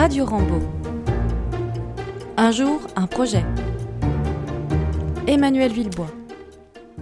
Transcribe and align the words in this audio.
Radio 0.00 0.24
Rambo. 0.24 0.58
Un 2.38 2.52
jour, 2.52 2.80
un 2.96 3.06
projet. 3.06 3.44
Emmanuel 5.26 5.74
Villebois. 5.74 6.10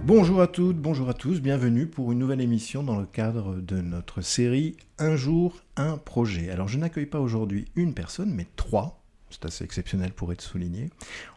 Bonjour 0.03 0.41
à 0.41 0.47
toutes, 0.47 0.75
bonjour 0.75 1.07
à 1.07 1.13
tous, 1.13 1.39
bienvenue 1.39 1.87
pour 1.87 2.11
une 2.11 2.19
nouvelle 2.19 2.41
émission 2.41 2.83
dans 2.83 2.99
le 2.99 3.05
cadre 3.05 3.55
de 3.61 3.79
notre 3.79 4.19
série 4.19 4.75
Un 4.97 5.15
jour, 5.15 5.61
un 5.77 5.95
projet. 5.95 6.49
Alors 6.49 6.67
je 6.67 6.77
n'accueille 6.77 7.05
pas 7.05 7.21
aujourd'hui 7.21 7.69
une 7.77 7.93
personne, 7.93 8.33
mais 8.33 8.47
trois, 8.57 9.01
c'est 9.29 9.45
assez 9.45 9.63
exceptionnel 9.63 10.11
pour 10.11 10.33
être 10.33 10.41
souligné. 10.41 10.89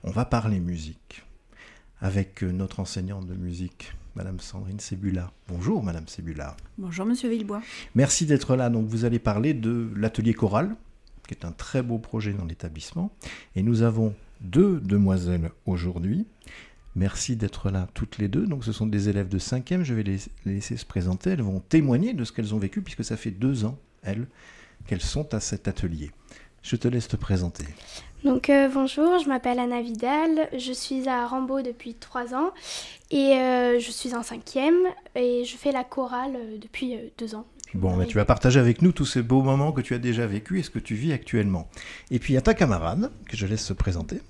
On 0.02 0.10
va 0.10 0.24
parler 0.24 0.58
musique 0.58 1.24
avec 2.00 2.42
notre 2.42 2.80
enseignante 2.80 3.28
de 3.28 3.34
musique, 3.34 3.92
Madame 4.16 4.40
Sandrine 4.40 4.80
Sebula. 4.80 5.30
Bonjour 5.46 5.84
Madame 5.84 6.08
Sebula. 6.08 6.56
Bonjour 6.76 7.06
Monsieur 7.06 7.30
Villebois. 7.30 7.62
Merci 7.94 8.26
d'être 8.26 8.56
là. 8.56 8.68
Donc 8.68 8.88
vous 8.88 9.04
allez 9.04 9.20
parler 9.20 9.54
de 9.54 9.92
l'atelier 9.94 10.34
choral, 10.34 10.74
qui 11.32 11.44
est 11.44 11.46
un 11.48 11.52
très 11.52 11.82
beau 11.82 11.98
projet 11.98 12.32
dans 12.32 12.44
l'établissement. 12.44 13.10
Et 13.56 13.62
nous 13.62 13.82
avons 13.82 14.14
deux 14.40 14.80
demoiselles 14.80 15.50
aujourd'hui. 15.66 16.26
Merci 16.94 17.36
d'être 17.36 17.70
là 17.70 17.88
toutes 17.94 18.18
les 18.18 18.28
deux. 18.28 18.46
Donc 18.46 18.64
ce 18.64 18.72
sont 18.72 18.86
des 18.86 19.08
élèves 19.08 19.28
de 19.28 19.38
5e. 19.38 19.82
Je 19.82 19.94
vais 19.94 20.02
les 20.02 20.18
laisser 20.44 20.76
se 20.76 20.84
présenter. 20.84 21.30
Elles 21.30 21.42
vont 21.42 21.60
témoigner 21.60 22.12
de 22.12 22.24
ce 22.24 22.32
qu'elles 22.32 22.54
ont 22.54 22.58
vécu 22.58 22.82
puisque 22.82 23.04
ça 23.04 23.16
fait 23.16 23.30
deux 23.30 23.64
ans, 23.64 23.78
elles, 24.02 24.26
qu'elles 24.86 25.00
sont 25.00 25.34
à 25.34 25.40
cet 25.40 25.68
atelier. 25.68 26.10
Je 26.62 26.76
te 26.76 26.86
laisse 26.86 27.08
te 27.08 27.16
présenter. 27.16 27.64
Donc 28.24 28.50
euh, 28.50 28.68
bonjour, 28.68 29.18
je 29.18 29.26
m'appelle 29.26 29.58
Anna 29.58 29.82
Vidal, 29.82 30.48
je 30.56 30.72
suis 30.72 31.08
à 31.08 31.26
Rambaud 31.26 31.62
depuis 31.62 31.94
trois 31.94 32.34
ans 32.34 32.52
et 33.10 33.34
euh, 33.34 33.80
je 33.80 33.90
suis 33.90 34.14
en 34.14 34.22
cinquième 34.22 34.78
et 35.16 35.44
je 35.44 35.56
fais 35.56 35.72
la 35.72 35.82
chorale 35.82 36.36
euh, 36.36 36.58
depuis 36.58 36.94
euh, 36.94 37.08
deux 37.18 37.34
ans. 37.34 37.46
Bon, 37.74 37.96
mais 37.96 38.06
tu 38.06 38.16
vas 38.16 38.26
partager 38.26 38.60
avec 38.60 38.82
nous 38.82 38.92
tous 38.92 39.06
ces 39.06 39.22
beaux 39.22 39.42
moments 39.42 39.72
que 39.72 39.80
tu 39.80 39.94
as 39.94 39.98
déjà 39.98 40.26
vécus 40.26 40.60
et 40.60 40.62
ce 40.62 40.70
que 40.70 40.78
tu 40.78 40.94
vis 40.94 41.12
actuellement. 41.12 41.68
Et 42.10 42.18
puis 42.18 42.32
il 42.32 42.36
y 42.36 42.38
a 42.38 42.42
ta 42.42 42.52
camarade, 42.52 43.10
que 43.26 43.36
je 43.36 43.46
laisse 43.46 43.64
se 43.64 43.72
présenter. 43.72 44.20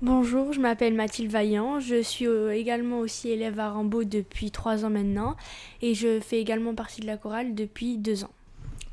Bonjour, 0.00 0.52
je 0.52 0.60
m'appelle 0.60 0.94
Mathilde 0.94 1.30
Vaillant. 1.30 1.80
Je 1.80 2.02
suis 2.02 2.26
euh, 2.26 2.56
également 2.56 3.00
aussi 3.00 3.28
élève 3.28 3.60
à 3.60 3.70
Rambaud 3.70 4.04
depuis 4.04 4.50
trois 4.50 4.84
ans 4.84 4.90
maintenant 4.90 5.36
et 5.80 5.94
je 5.94 6.18
fais 6.18 6.40
également 6.40 6.74
partie 6.74 7.02
de 7.02 7.06
la 7.06 7.18
chorale 7.18 7.54
depuis 7.54 7.98
deux 7.98 8.24
ans. 8.24 8.32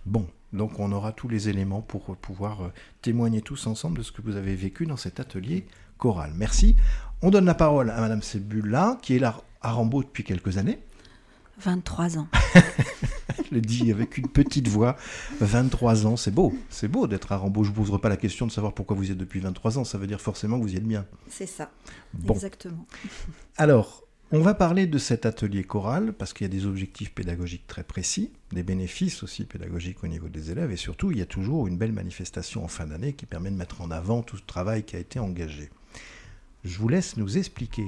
Bon, 0.05 0.27
donc 0.52 0.80
on 0.80 0.91
aura 0.91 1.14
tous 1.14 1.30
les 1.30 1.47
éléments 1.47 1.81
pour 1.81 2.16
pouvoir 2.17 2.61
euh, 2.61 2.67
témoigner 3.02 3.41
tous 3.41 3.66
ensemble 3.66 3.99
de 3.99 4.03
ce 4.03 4.11
que 4.11 4.21
vous 4.21 4.36
avez 4.36 4.55
vécu 4.55 4.86
dans 4.86 4.97
cet 4.97 5.19
atelier 5.19 5.66
choral. 5.97 6.31
Merci. 6.36 6.75
On 7.21 7.31
donne 7.31 7.45
la 7.45 7.55
parole 7.55 7.89
à 7.89 8.02
Madame 8.02 8.21
Sebula, 8.21 8.97
qui 9.02 9.16
est 9.16 9.19
là 9.19 9.41
à 9.61 9.71
Rambaud 9.71 10.03
depuis 10.03 10.23
quelques 10.23 10.58
années. 10.58 10.80
23 11.59 12.17
ans. 12.17 12.27
Je 12.55 12.61
le 13.52 13.61
dis 13.61 13.91
avec 13.91 14.17
une 14.17 14.27
petite 14.27 14.67
voix. 14.67 14.95
23 15.41 16.07
ans, 16.07 16.17
c'est 16.17 16.31
beau. 16.31 16.53
C'est 16.69 16.88
beau 16.88 17.07
d'être 17.07 17.31
à 17.31 17.38
Rambaud. 17.38 17.63
Je 17.63 17.69
ne 17.69 17.75
vous 17.75 17.83
poserai 17.83 17.99
pas 17.99 18.09
la 18.09 18.17
question 18.17 18.47
de 18.47 18.52
savoir 18.52 18.73
pourquoi 18.73 18.95
vous 18.95 19.09
y 19.09 19.11
êtes 19.11 19.17
depuis 19.17 19.39
23 19.39 19.80
ans. 19.80 19.83
Ça 19.83 19.97
veut 19.97 20.07
dire 20.07 20.21
forcément 20.21 20.57
que 20.57 20.63
vous 20.63 20.73
y 20.73 20.77
êtes 20.77 20.87
bien. 20.87 21.05
C'est 21.27 21.45
ça. 21.45 21.71
Bon. 22.13 22.33
Exactement. 22.33 22.85
Alors, 23.57 24.03
on 24.31 24.41
va 24.41 24.53
parler 24.53 24.85
de 24.85 24.97
cet 24.99 25.25
atelier 25.25 25.63
choral 25.63 26.13
parce 26.13 26.33
qu'il 26.33 26.45
y 26.45 26.49
a 26.49 26.53
des 26.53 26.67
objectifs 26.67 27.13
pédagogiques 27.13 27.65
très 27.65 27.83
précis, 27.83 28.31
des 28.52 28.61
bénéfices 28.61 29.23
aussi 29.23 29.43
pédagogiques 29.43 30.03
au 30.03 30.07
niveau 30.07 30.30
des 30.30 30.52
élèves 30.52 30.71
et 30.71 30.75
surtout, 30.75 31.11
il 31.11 31.17
y 31.17 31.21
a 31.21 31.25
toujours 31.25 31.65
une 31.65 31.77
belle 31.80 31.93
manifestation 31.93 32.63
en 32.63 32.67
fin 32.67 32.85
d'année 32.85 33.13
qui 33.13 33.25
permet 33.25 33.49
de 33.49 33.55
mettre 33.55 33.81
en 33.81 33.89
avant 33.89 34.21
tout 34.21 34.37
ce 34.37 34.43
travail 34.43 34.83
qui 34.83 34.95
a 34.95 34.99
été 34.99 35.17
engagé. 35.17 35.71
Je 36.63 36.77
vous 36.77 36.89
laisse 36.89 37.17
nous 37.17 37.39
expliquer 37.39 37.87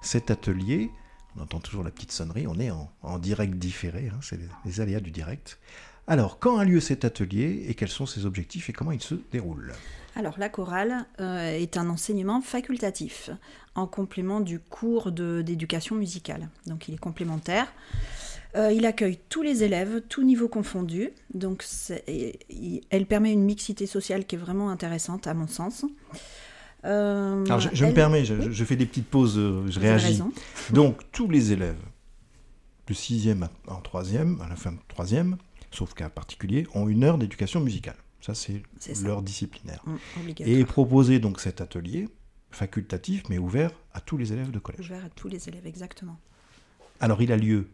cet 0.00 0.30
atelier. 0.30 0.90
On 1.36 1.42
entend 1.42 1.60
toujours 1.60 1.82
la 1.82 1.90
petite 1.90 2.12
sonnerie, 2.12 2.46
on 2.46 2.58
est 2.58 2.70
en, 2.70 3.18
direct 3.18 3.54
différé, 3.54 4.10
hein, 4.12 4.18
c'est 4.20 4.38
les, 4.64 4.80
aléas 4.80 5.00
du 5.00 5.10
direct. 5.10 5.58
Alors, 6.06 6.38
quand 6.38 6.58
a 6.58 6.64
lieu 6.64 6.80
cet 6.80 7.04
atelier 7.04 7.64
et 7.68 7.74
quels 7.74 7.88
sont 7.88 8.06
ses 8.06 8.26
objectifs 8.26 8.68
et 8.68 8.72
comment 8.72 8.92
il 8.92 9.00
se 9.00 9.14
déroule? 9.30 9.72
Alors, 10.14 10.38
la 10.38 10.48
chorale 10.48 11.06
euh, 11.20 11.56
est 11.56 11.76
un 11.76 11.88
enseignement 11.88 12.40
facultatif 12.42 13.30
en 13.74 13.86
complément 13.86 14.40
du 14.40 14.58
cours 14.58 15.10
d'éducation 15.10 15.96
musicale. 15.96 16.48
Donc, 16.66 16.88
il 16.88 16.94
est 16.94 16.98
complémentaire. 16.98 17.72
Euh, 18.54 18.70
il 18.70 18.84
accueille 18.84 19.18
tous 19.30 19.42
les 19.42 19.64
élèves, 19.64 20.02
tous 20.08 20.22
niveaux 20.22 20.48
confondus. 20.48 21.10
Donc, 21.32 21.64
elle 22.90 23.06
permet 23.06 23.32
une 23.32 23.44
mixité 23.44 23.86
sociale 23.86 24.26
qui 24.26 24.34
est 24.34 24.38
vraiment 24.38 24.70
intéressante, 24.70 25.26
à 25.26 25.34
mon 25.34 25.46
sens. 25.46 25.86
Euh, 26.84 27.44
Alors, 27.46 27.60
je, 27.60 27.68
je 27.72 27.84
me 27.84 27.92
permets, 27.92 28.24
je, 28.24 28.50
je 28.50 28.64
fais 28.64 28.76
des 28.76 28.86
petites 28.86 29.06
pauses, 29.08 29.38
euh, 29.38 29.64
je 29.68 29.74
Vous 29.78 29.80
réagis. 29.86 30.20
Donc, 30.70 31.00
tous 31.12 31.28
les 31.28 31.52
élèves 31.52 31.80
de 32.88 32.94
6e 32.94 33.48
en 33.68 33.80
3e, 33.80 34.40
à 34.42 34.48
la 34.48 34.56
fin 34.56 34.72
de 34.72 34.78
3e, 34.94 35.36
sauf 35.70 35.94
cas 35.94 36.08
particulier, 36.08 36.66
ont 36.74 36.88
une 36.88 37.04
heure 37.04 37.18
d'éducation 37.18 37.60
musicale. 37.60 37.96
Ça, 38.20 38.34
c'est 38.34 38.62
leur 39.02 39.22
disciplinaire. 39.22 39.82
Hum. 39.86 39.98
Et 40.40 40.60
est 40.60 40.64
proposé 40.64 41.18
donc 41.18 41.40
cet 41.40 41.60
atelier 41.60 42.08
facultatif, 42.50 43.22
mais 43.30 43.38
ouvert 43.38 43.70
à 43.94 44.00
tous 44.00 44.16
les 44.18 44.32
élèves 44.32 44.50
de 44.50 44.58
collège. 44.58 44.84
Ouvert 44.86 45.04
à 45.04 45.08
tous 45.08 45.28
les 45.28 45.48
élèves, 45.48 45.66
exactement. 45.66 46.18
Alors, 47.00 47.22
il 47.22 47.32
a 47.32 47.36
lieu 47.36 47.68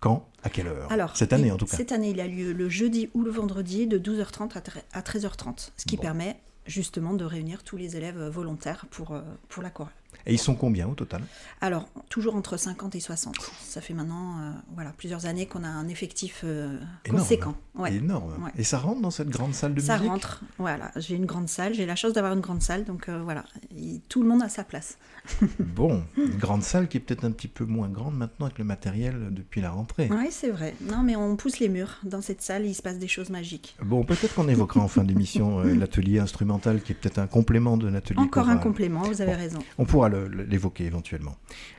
quand? 0.00 0.28
À 0.42 0.50
quelle 0.50 0.66
heure? 0.68 0.90
Alors, 0.92 1.16
Cette 1.16 1.32
année, 1.32 1.48
il- 1.48 1.52
en 1.52 1.56
tout 1.56 1.66
cas. 1.66 1.76
Cette 1.76 1.92
année, 1.92 2.10
il 2.10 2.20
a 2.20 2.26
lieu 2.26 2.52
le 2.52 2.68
jeudi 2.68 3.08
ou 3.14 3.22
le 3.22 3.30
vendredi 3.30 3.86
de 3.86 3.98
12h30 3.98 4.56
à 4.56 4.60
tre- 4.60 4.82
à 4.92 5.00
13h30, 5.02 5.72
ce 5.76 5.84
qui 5.86 5.96
Bon. 5.96 6.02
permet 6.02 6.36
justement 6.68 7.14
de 7.14 7.24
réunir 7.24 7.64
tous 7.64 7.76
les 7.76 7.96
élèves 7.96 8.20
volontaires 8.28 8.86
pour, 8.90 9.12
euh, 9.12 9.22
pour 9.48 9.62
la 9.62 9.70
chorale. 9.70 9.92
Et 10.26 10.34
ils 10.34 10.38
sont 10.38 10.54
combien 10.54 10.86
au 10.88 10.94
total? 10.94 11.22
Alors, 11.62 11.88
toujours 12.10 12.34
entre 12.36 12.56
50 12.58 12.94
et 12.96 13.00
60. 13.00 13.34
Ça 13.62 13.80
fait 13.80 13.94
maintenant 13.94 14.38
euh, 14.40 14.50
voilà, 14.74 14.90
plusieurs 14.96 15.24
années 15.26 15.46
qu'on 15.46 15.64
a 15.64 15.68
un 15.68 15.88
effectif 15.88 16.42
euh, 16.44 16.78
Énorme. 17.06 17.22
conséquent. 17.22 17.54
Ouais. 17.74 17.94
Énorme. 17.94 18.32
Ouais. 18.44 18.50
Et 18.58 18.64
ça 18.64 18.78
rentre 18.78 19.00
dans 19.00 19.10
cette 19.10 19.30
grande 19.30 19.54
salle 19.54 19.72
de 19.74 19.80
Ça 19.80 19.94
musique? 19.96 20.10
rentre, 20.10 20.42
voilà. 20.58 20.90
J'ai 20.96 21.14
une 21.14 21.24
grande 21.24 21.48
salle, 21.48 21.72
j'ai 21.74 21.86
la 21.86 21.96
chance 21.96 22.12
d'avoir 22.12 22.32
une 22.34 22.40
grande 22.40 22.60
salle, 22.62 22.84
donc 22.84 23.08
euh, 23.08 23.20
voilà, 23.22 23.44
Il- 23.74 24.00
tout 24.08 24.22
le 24.22 24.28
monde 24.28 24.42
a 24.42 24.48
sa 24.48 24.64
place. 24.64 24.98
Bon, 25.58 26.02
une 26.16 26.36
grande 26.36 26.62
salle 26.62 26.88
qui 26.88 26.96
est 26.96 27.00
peut-être 27.00 27.24
un 27.24 27.30
petit 27.30 27.48
peu 27.48 27.64
moins 27.64 27.88
grande 27.88 28.16
maintenant 28.16 28.46
avec 28.46 28.58
le 28.58 28.64
matériel 28.64 29.28
depuis 29.30 29.60
la 29.60 29.70
rentrée. 29.70 30.08
Oui, 30.10 30.28
c'est 30.30 30.50
vrai. 30.50 30.74
Non, 30.90 31.02
mais 31.02 31.16
on 31.16 31.36
pousse 31.36 31.58
les 31.60 31.68
murs. 31.68 31.98
Dans 32.02 32.20
cette 32.22 32.42
salle, 32.42 32.66
il 32.66 32.74
se 32.74 32.82
passe 32.82 32.98
des 32.98 33.08
choses 33.08 33.30
magiques. 33.30 33.76
Bon, 33.82 34.04
peut-être 34.04 34.34
qu'on 34.34 34.48
évoquera 34.48 34.80
en 34.80 34.88
fin 34.88 35.04
d'émission 35.04 35.60
l'atelier 35.62 36.18
instrumental 36.18 36.82
qui 36.82 36.92
est 36.92 36.94
peut-être 36.94 37.18
un 37.18 37.26
complément 37.26 37.76
de 37.76 37.88
l'atelier 37.88 38.18
Encore 38.20 38.48
un 38.48 38.56
complément, 38.56 39.02
vous 39.02 39.20
avez 39.22 39.32
Bon. 39.32 39.38
raison. 39.38 39.58
On 39.78 39.84
pourra 39.84 39.97
le- 40.08 40.28
l'évoquer 40.44 40.84
éventuellement. 40.84 41.36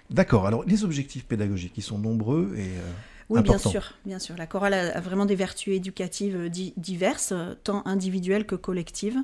D'accord, 0.09 0.46
alors 0.46 0.66
les 0.66 0.84
objectifs 0.84 1.25
pédagogiques, 1.25 1.74
ils 1.78 1.84
sont 1.84 1.97
nombreux 2.00 2.53
et 2.57 2.63
euh, 2.78 2.91
Oui, 3.30 3.41
bien 3.41 3.57
sûr, 3.57 3.94
bien 4.06 4.19
sûr. 4.19 4.35
La 4.35 4.47
chorale 4.47 4.74
a, 4.74 5.00
vraiment 5.00 5.25
des 5.25 5.35
vertus 5.35 5.74
éducatives 5.75 6.35
euh, 6.35 6.50
di- 6.50 6.74
diverses, 6.75 7.31
euh, 7.31 7.53
tant 7.63 7.85
individuelles 7.85 8.46
que 8.46 8.56
collectives. 8.56 9.19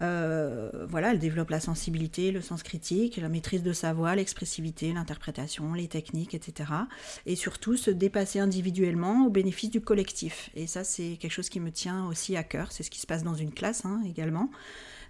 Euh, 0.00 0.70
voilà, 0.88 1.12
elle 1.12 1.18
développe 1.18 1.50
la 1.50 1.60
sensibilité, 1.60 2.32
le 2.32 2.40
sens 2.40 2.62
critique, 2.62 3.18
la 3.18 3.28
maîtrise 3.28 3.62
de 3.62 3.72
sa 3.72 3.92
voix, 3.92 4.14
l'expressivité, 4.16 4.92
l'interprétation, 4.92 5.74
les 5.74 5.86
techniques, 5.86 6.34
etc. 6.34 6.70
Et 7.26 7.36
surtout, 7.36 7.76
se 7.76 7.90
dépasser 7.90 8.40
individuellement 8.40 9.26
au 9.26 9.30
bénéfice 9.30 9.70
du 9.70 9.80
collectif. 9.80 10.50
Et 10.54 10.66
ça, 10.66 10.82
c'est 10.82 11.16
quelque 11.20 11.32
chose 11.32 11.48
qui 11.48 11.60
me 11.60 11.70
tient 11.70 12.06
aussi 12.06 12.36
à 12.36 12.42
cœur. 12.42 12.72
C'est 12.72 12.82
ce 12.82 12.90
qui 12.90 13.00
se 13.00 13.06
passe 13.06 13.22
dans 13.22 13.34
une 13.34 13.52
classe 13.52 13.84
hein, 13.84 14.02
également. 14.06 14.50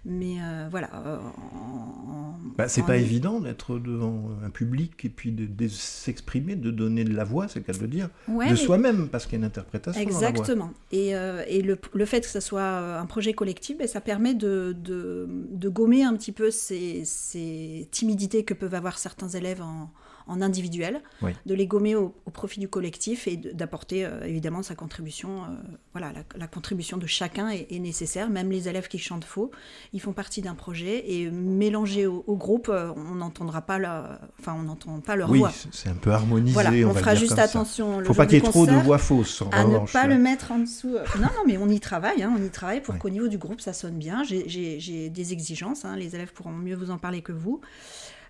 Mais 0.05 0.35
euh, 0.41 0.67
voilà. 0.69 0.89
euh, 1.05 1.17
en- 1.17 2.37
Bah, 2.57 2.67
c'est 2.67 2.81
en- 2.81 2.85
pas 2.85 2.97
évident 2.97 3.39
d'être 3.39 3.79
devant 3.79 4.31
un 4.43 4.49
public 4.49 5.05
et 5.05 5.09
puis 5.09 5.31
de, 5.31 5.45
de 5.45 5.67
s'exprimer, 5.69 6.55
de 6.55 6.71
donner 6.71 7.03
de 7.05 7.13
la 7.13 7.23
voix, 7.23 7.47
c'est 7.47 7.59
le 7.59 7.65
cas 7.65 7.73
de 7.73 7.79
le 7.79 7.87
dire, 7.87 8.09
Ouais, 8.27 8.49
de 8.49 8.55
soi-même, 8.55 9.07
parce 9.07 9.23
qu'il 9.25 9.33
y 9.33 9.35
a 9.35 9.39
une 9.39 9.45
interprétation 9.45 10.01
dans 10.03 10.09
la 10.09 10.13
voix. 10.19 10.29
Exactement. 10.29 10.73
Et, 10.91 11.15
euh, 11.15 11.43
et 11.47 11.61
le, 11.61 11.79
le 11.93 12.05
fait 12.05 12.21
que 12.21 12.27
ce 12.27 12.41
soit 12.41 12.99
un 12.99 13.05
projet 13.05 13.33
collectif, 13.33 13.77
ben, 13.77 13.87
ça 13.87 14.01
permet 14.01 14.33
de, 14.33 14.75
de, 14.77 15.27
de 15.51 15.69
gommer 15.69 16.03
un 16.03 16.15
petit 16.15 16.33
peu 16.33 16.51
ces, 16.51 17.03
ces 17.05 17.87
timidités 17.91 18.43
que 18.43 18.53
peuvent 18.53 18.75
avoir 18.75 18.97
certains 18.97 19.29
élèves 19.29 19.61
en, 19.61 19.89
en 20.27 20.41
individuel, 20.41 21.01
Oui. 21.21 21.31
de 21.45 21.53
les 21.53 21.67
gommer 21.67 21.95
au, 21.95 22.13
au 22.25 22.31
profit 22.31 22.59
du 22.59 22.67
collectif 22.67 23.27
et 23.27 23.35
d'apporter 23.37 24.05
euh, 24.05 24.23
évidemment 24.25 24.63
sa 24.63 24.75
contribution. 24.75 25.43
euh, 25.43 25.47
voilà, 25.93 26.11
la, 26.13 26.23
la 26.37 26.47
contribution 26.47 26.97
de 26.97 27.05
chacun 27.07 27.49
est, 27.49 27.67
est 27.71 27.79
nécessaire. 27.79 28.29
Même 28.29 28.49
les 28.51 28.67
élèves 28.69 28.87
qui 28.87 28.97
chantent 28.99 29.25
faux, 29.25 29.51
ils 29.93 29.99
font 30.01 30.13
partie 30.13 30.41
d'un 30.41 30.55
projet 30.55 31.03
et 31.11 31.29
mélangés 31.29 32.05
au, 32.07 32.23
au 32.27 32.35
groupe, 32.35 32.69
euh, 32.69 32.91
on 32.95 33.15
n'entendra 33.15 33.61
pas, 33.61 33.79
la, 33.79 34.19
enfin, 34.39 34.55
on 34.57 34.63
n'entend 34.63 34.99
pas 35.01 35.15
leur 35.15 35.29
Oui, 35.29 35.39
voix. 35.39 35.51
c'est- 35.51 35.69
c'est 35.73 35.89
un 35.89 35.95
peu 35.95 36.11
harmonisé. 36.11 36.53
Voilà, 36.53 36.71
on, 36.71 36.89
on, 36.89 36.93
va 36.93 36.99
fera 36.99 37.11
dire 37.11 37.19
juste 37.19 37.35
comme 37.35 37.39
attention. 37.43 37.99
le 37.99 38.05
Faut 38.05 38.13
jour 38.13 38.15
pas 38.17 38.25
qu'il 38.25 38.35
y 38.35 38.37
ait 38.37 38.49
trop 38.49 38.65
de 38.65 38.71
voix 38.73 38.97
fausses. 38.97 39.41
En 39.41 39.49
à 39.49 39.61
ne 39.63 39.67
revanche, 39.73 39.93
pas 39.93 40.07
là. 40.07 40.15
le 40.15 40.21
mettre 40.21 40.51
en 40.51 40.59
dessous. 40.59 40.93
Non, 41.17 41.21
non, 41.23 41.43
mais 41.45 41.57
on 41.57 41.69
y 41.69 41.79
travaille, 41.79 42.23
hein, 42.23 42.33
on 42.37 42.43
y 42.43 42.49
travaille 42.49 42.81
pour 42.81 42.97
qu'au 42.97 43.09
niveau 43.09 43.27
du 43.27 43.37
groupe, 43.37 43.61
ça 43.61 43.73
sonne 43.73 43.97
bien. 43.97 44.23
J'ai 44.23 45.09
des 45.09 45.33
exigences, 45.33 45.85
hein, 45.85 45.95
les 45.95 46.15
élèves 46.15 46.33
pourront 46.33 46.51
mieux 46.51 46.75
vous 46.75 46.91
en 46.91 46.97
parler 46.97 47.21
que 47.21 47.31
vous. 47.31 47.61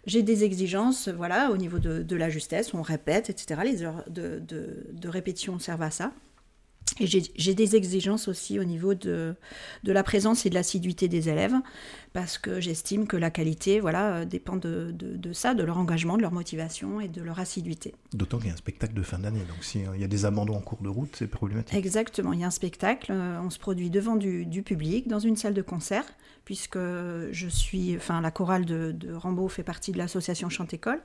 J'ai 0.05 0.23
des 0.23 0.43
exigences, 0.43 1.07
voilà, 1.07 1.51
au 1.51 1.57
niveau 1.57 1.79
de, 1.79 2.15
la 2.15 2.29
justesse, 2.29 2.73
on 2.73 2.81
répète, 2.81 3.29
etc. 3.29 3.61
Les 3.63 3.83
heures 3.83 4.03
de 4.07 5.07
répétition 5.07 5.59
servent 5.59 5.83
à 5.83 5.91
ça. 5.91 6.11
Et 6.99 7.07
j'ai 7.07 7.55
des 7.55 7.75
exigences 7.75 8.27
aussi 8.27 8.59
au 8.59 8.63
niveau 8.63 8.93
de, 8.93 9.35
de 9.83 9.91
la 9.91 10.03
présence 10.03 10.45
et 10.45 10.49
de 10.49 10.53
l'assiduité 10.53 11.07
des 11.07 11.27
élèves, 11.27 11.55
parce 12.13 12.37
que 12.37 12.61
j'estime 12.61 13.07
que 13.07 13.17
la 13.17 13.31
qualité 13.31 13.79
voilà, 13.79 14.17
euh, 14.17 14.25
dépend 14.25 14.57
de, 14.57 14.93
de, 14.93 15.33
ça, 15.33 15.55
de 15.55 15.63
leur 15.63 15.77
engagement, 15.79 16.17
de 16.17 16.21
leur 16.21 16.31
motivation 16.31 17.01
et 17.01 17.07
de 17.07 17.21
leur 17.21 17.39
assiduité. 17.39 17.95
D'autant 18.13 18.37
qu'il 18.37 18.47
y 18.47 18.51
a 18.51 18.53
un 18.53 18.57
spectacle 18.57 18.93
de 18.93 19.01
fin 19.01 19.17
d'année, 19.17 19.39
donc 19.39 19.63
s'il 19.63 19.87
y 19.97 20.03
a 20.03 20.07
des 20.07 20.25
abandons 20.25 20.55
en 20.55 20.61
cours 20.61 20.83
de 20.83 20.89
route, 20.89 21.15
c'est 21.17 21.27
problématique. 21.27 21.75
Exactement, 21.75 22.31
il 22.33 22.41
y 22.41 22.43
a 22.43 22.47
un 22.47 22.51
spectacle, 22.51 23.11
euh, 23.11 23.39
on 23.41 23.49
se 23.49 23.57
produit 23.57 23.89
devant 23.89 24.15
du, 24.15 24.45
du 24.45 24.61
public, 24.61 25.07
dans 25.07 25.19
une 25.19 25.35
salle 25.35 25.55
de 25.55 25.63
concert, 25.63 26.05
puisque 26.45 26.77
je 26.77 27.47
suis, 27.47 27.95
enfin 27.95 28.21
la 28.21 28.29
chorale 28.29 28.65
de, 28.65 28.91
de 28.91 29.13
Rambaud 29.13 29.47
fait 29.47 29.63
partie 29.63 29.93
de 29.93 29.97
l'association 29.97 30.49
Chante-École 30.49 31.01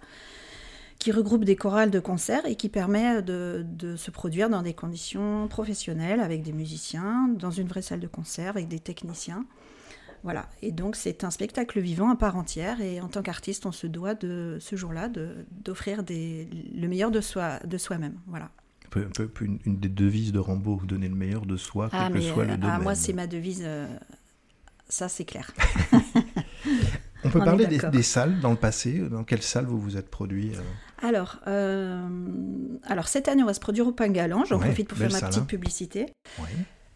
qui 0.98 1.12
regroupe 1.12 1.44
des 1.44 1.56
chorales 1.56 1.90
de 1.90 2.00
concert 2.00 2.44
et 2.46 2.56
qui 2.56 2.68
permet 2.68 3.22
de, 3.22 3.64
se 3.96 4.10
produire 4.10 4.50
dans 4.50 4.62
des 4.62 4.74
conditions 4.74 5.46
professionnelles 5.48 6.20
avec 6.20 6.42
des 6.42 6.52
musiciens, 6.52 7.28
dans 7.28 7.50
une 7.50 7.68
vraie 7.68 7.82
salle 7.82 8.00
de 8.00 8.06
concert 8.06 8.50
avec 8.50 8.68
des 8.68 8.80
techniciens. 8.80 9.46
Voilà, 10.24 10.48
et 10.62 10.72
donc 10.72 10.96
c'est 10.96 11.22
un 11.22 11.30
spectacle 11.30 11.78
vivant 11.78 12.10
à 12.10 12.16
part 12.16 12.36
entière 12.36 12.80
et 12.80 13.00
en 13.00 13.06
tant 13.06 13.22
qu'artiste, 13.22 13.66
on 13.66 13.72
se 13.72 13.86
doit 13.86 14.14
de 14.14 14.58
ce 14.60 14.74
jour-là 14.74 15.08
d'offrir 15.64 16.02
le 16.08 16.86
meilleur 16.88 17.12
de 17.12 17.20
soi 17.20 17.60
de 17.60 17.78
soi-même. 17.78 18.18
Voilà. 18.26 18.50
Un 18.96 19.10
peu, 19.10 19.30
une, 19.42 19.58
des 19.78 19.88
devises 19.88 20.32
de 20.32 20.40
Rambo, 20.40 20.80
donner 20.84 21.08
le 21.08 21.14
meilleur 21.14 21.46
de 21.46 21.56
soi, 21.56 21.88
quel 21.90 22.00
ah, 22.02 22.10
que 22.10 22.20
soit 22.20 22.46
le 22.46 22.56
domaine. 22.56 22.76
Ah, 22.80 22.80
moi, 22.80 22.94
c'est 22.94 23.12
ma 23.12 23.26
devise, 23.26 23.62
euh, 23.62 23.86
ça 24.88 25.08
c'est 25.08 25.26
clair. 25.26 25.52
on 27.24 27.30
peut 27.30 27.38
parler 27.38 27.66
des, 27.66 28.02
salles 28.02 28.40
dans 28.40 28.50
le 28.50 28.56
passé. 28.56 28.98
Dans 28.98 29.24
quelle 29.24 29.42
salle 29.42 29.66
vous 29.66 29.78
vous 29.78 29.96
êtes 29.98 30.10
produit 30.10 30.52
euh? 30.56 30.60
Alors, 31.00 31.38
euh, 31.46 32.08
alors, 32.84 33.08
cette 33.08 33.28
année, 33.28 33.42
on 33.42 33.46
va 33.46 33.54
se 33.54 33.60
produire 33.60 33.86
au 33.86 33.92
Pingalan. 33.92 34.44
J'en 34.44 34.58
profite 34.58 34.88
pour 34.88 34.98
faire 34.98 35.12
ma 35.12 35.20
petite 35.20 35.42
hein. 35.42 35.46
publicité. 35.46 36.06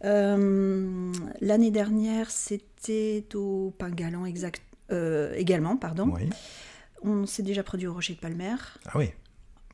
Euh, 0.05 1.13
l'année 1.41 1.71
dernière, 1.71 2.31
c'était 2.31 3.25
au 3.35 3.73
Pingalan 3.79 4.27
exact, 4.27 4.63
euh, 4.91 5.33
également. 5.37 5.77
Pardon. 5.77 6.13
On 7.05 7.27
s'est 7.27 7.43
déjà 7.43 7.63
produit 7.63 7.87
au 7.87 7.95
Rocher 7.95 8.15
de 8.15 8.19
Palmer. 8.19 8.57
Ah 8.87 8.99
oui. 8.99 9.11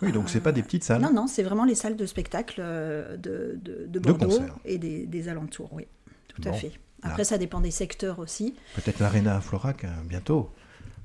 Oui, 0.01 0.13
donc 0.13 0.29
c'est 0.29 0.41
pas 0.41 0.53
des 0.53 0.63
petites 0.63 0.85
salles. 0.85 1.03
Non, 1.03 1.13
non, 1.13 1.27
c'est 1.27 1.43
vraiment 1.43 1.65
les 1.65 1.75
salles 1.75 1.97
de 1.97 2.07
spectacle 2.07 2.61
de, 3.19 3.59
de, 3.61 3.99
Bordeaux 3.99 4.39
et 4.65 4.79
des, 4.79 5.29
alentours, 5.29 5.73
oui, 5.73 5.89
tout 6.29 6.43
à 6.45 6.53
fait. 6.53 6.73
Après, 7.03 7.25
ça 7.25 7.37
dépend 7.37 7.61
des 7.61 7.73
secteurs 7.73 8.21
aussi. 8.21 8.55
Peut-être 8.77 9.01
l'Arena 9.01 9.37
à 9.37 9.41
Florac 9.41 9.85
hein, 9.85 9.95
bientôt 10.05 10.51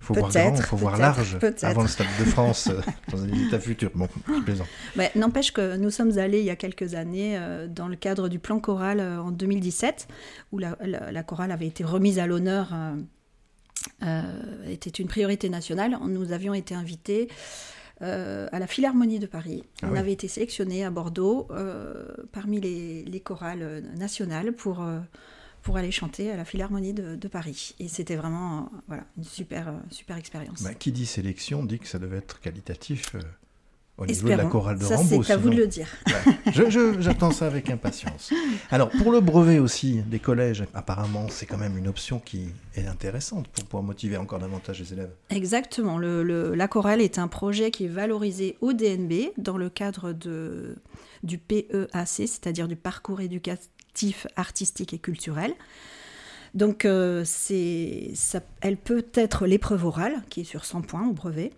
faut 0.04 0.14
voir 0.14 0.32
grand, 0.32 0.56
il 0.56 0.62
faut 0.62 0.78
voir 0.78 0.98
large 0.98 1.38
avant 1.62 1.82
le 1.82 1.88
Stade 1.88 2.08
de 2.20 2.26
France 2.26 2.68
euh, 2.68 2.82
dans 3.12 3.24
un 3.24 3.48
état 3.48 3.60
futur. 3.60 3.90
Bon, 3.96 4.08
je 4.28 4.42
plaisante. 4.42 4.68
N'empêche 5.16 5.52
que 5.52 5.78
nous 5.78 5.90
sommes 5.90 6.18
allés 6.18 6.40
il 6.40 6.46
y 6.46 6.50
a 6.50 6.56
quelques 6.56 6.96
années 6.96 7.38
euh, 7.38 7.68
dans 7.68 7.88
le 7.88 7.96
cadre 7.96 8.28
du 8.28 8.40
plan 8.40 8.60
choral 8.60 9.00
euh, 9.00 9.22
en 9.22 9.32
2017, 9.32 10.08
où 10.52 10.60
la, 10.60 11.24
chorale 11.24 11.52
avait 11.52 11.68
été 11.68 11.84
remise 11.84 12.20
à 12.20 12.28
l'honneur, 12.28 12.74
était 14.68 14.90
une 14.90 15.08
priorité 15.08 15.50
nationale. 15.50 15.98
Nous 16.06 16.32
avions 16.32 16.54
été 16.54 16.76
invités 16.76 17.30
à 18.02 18.60
la 18.60 18.68
Philharmonie 18.68 19.20
de 19.20 19.26
Paris. 19.26 19.64
Ah 19.82 19.88
On 19.90 19.96
avait 19.96 20.12
été 20.12 20.28
sélectionnés 20.28 20.84
à 20.84 20.90
Bordeaux 20.90 21.48
parmi 22.32 22.60
les, 22.60 23.04
les, 23.06 23.20
chorales 23.22 23.84
nationales 23.98 24.52
pour 24.52 24.84
pour 25.64 25.78
aller 25.78 25.92
chanter 25.92 26.30
à 26.30 26.36
la 26.36 26.46
Philharmonie 26.46 26.94
de, 26.94 27.28
Paris. 27.28 27.74
Et 27.80 27.88
c'était 27.88 28.16
vraiment 28.16 28.60
euh, 28.60 28.78
voilà, 28.88 29.04
une 29.18 29.24
super, 29.24 29.70
euh, 29.70 29.72
super 29.90 30.18
expérience. 30.18 30.62
Bah, 30.62 30.74
qui 30.74 30.92
dit 30.92 31.06
sélection 31.06 31.64
dit 31.64 31.80
que 31.80 31.88
ça 31.88 31.98
devait 31.98 32.18
être 32.18 32.40
qualitatif 32.42 33.16
euh, 33.16 33.22
au 33.98 34.06
niveau 34.06 34.28
de 34.28 34.34
la 34.34 34.46
chorale 34.46 34.78
de 34.78 34.84
ça, 34.84 34.98
C'est 34.98 35.32
à 35.32 35.38
vous 35.38 35.50
de 35.50 35.56
le 35.56 35.68
dire. 35.68 35.88
J'attends 37.00 37.32
ça 37.32 37.48
avec 37.48 37.70
impatience. 37.70 38.34
Alors, 38.72 38.90
pour 38.90 39.12
le 39.12 39.22
brevet 39.22 39.60
aussi 39.60 40.02
des 40.02 40.20
collèges, 40.20 40.66
apparemment, 40.74 41.28
c'est 41.30 41.46
quand 41.46 41.58
même 41.58 41.78
une 41.78 41.88
option 41.88 42.20
qui 42.20 42.50
est 42.76 42.88
intéressante 42.88 43.48
pour 43.48 43.64
pouvoir 43.66 43.84
motiver 43.84 44.18
encore 44.18 44.40
davantage 44.40 44.80
les 44.80 44.94
élèves. 44.94 45.14
Exactement. 45.30 45.98
Le, 45.98 46.56
la 46.56 46.68
chorale 46.68 47.02
est 47.02 47.20
un 47.20 47.28
projet 47.28 47.72
qui 47.72 47.86
est 47.86 47.90
valorisé 47.90 48.58
au 48.62 48.74
DNB 48.74 49.32
dans 49.38 49.58
le 49.58 49.70
cadre 49.70 50.12
de, 50.12 50.76
du 51.22 51.38
PEAC, 51.38 52.08
c'est-à-dire 52.08 52.68
du 52.68 52.76
parcours 52.76 53.22
éducatif 53.22 53.70
artistique 54.36 54.94
et 54.94 55.00
culturel. 55.00 55.54
Donc, 56.54 56.86
euh, 56.86 57.24
ça, 57.26 58.40
elle 58.62 58.78
peut 58.78 59.06
être 59.16 59.48
l'épreuve 59.48 59.86
orale, 59.86 60.22
qui 60.30 60.42
est 60.42 60.46
sur 60.46 60.66
100 60.66 60.82
points 60.82 61.08
au 61.08 61.14
brevet. 61.14 61.52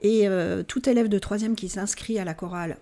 Et 0.00 0.28
euh, 0.28 0.62
tout 0.62 0.88
élève 0.88 1.08
de 1.08 1.18
troisième 1.18 1.54
qui 1.54 1.68
s'inscrit 1.68 2.18
à 2.18 2.24
la 2.24 2.34
chorale 2.34 2.78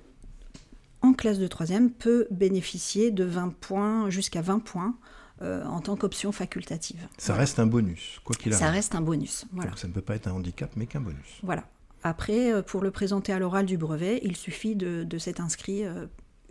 en 1.00 1.14
classe 1.14 1.38
de 1.38 1.48
troisième 1.48 1.90
peut 1.90 2.28
bénéficier 2.30 3.10
de 3.10 3.24
20 3.24 3.54
points, 3.54 4.08
jusqu'à 4.08 4.40
20 4.40 4.60
points, 4.60 4.94
euh, 5.42 5.64
en 5.64 5.80
tant 5.80 5.96
qu'option 5.96 6.30
facultative. 6.30 7.08
Ça 7.18 7.34
reste 7.34 7.58
un 7.58 7.66
bonus, 7.66 8.20
quoi 8.22 8.36
qu'il 8.36 8.52
arrive. 8.52 8.64
Ça 8.64 8.70
reste 8.70 8.94
un 8.94 9.00
bonus, 9.00 9.44
voilà. 9.52 9.70
Donc 9.70 9.80
ça 9.80 9.88
ne 9.88 9.92
peut 9.92 10.00
pas 10.00 10.14
être 10.14 10.28
un 10.28 10.32
handicap, 10.32 10.70
mais 10.76 10.86
qu'un 10.86 11.00
bonus. 11.00 11.40
Voilà. 11.42 11.64
Après, 12.04 12.62
pour 12.62 12.82
le 12.82 12.92
présenter 12.92 13.32
à 13.32 13.40
l'oral 13.40 13.66
du 13.66 13.76
brevet, 13.76 14.20
il 14.22 14.36
suffit 14.36 14.76
de, 14.76 15.02
de 15.02 15.18
s'être 15.18 15.40
inscrit 15.40 15.82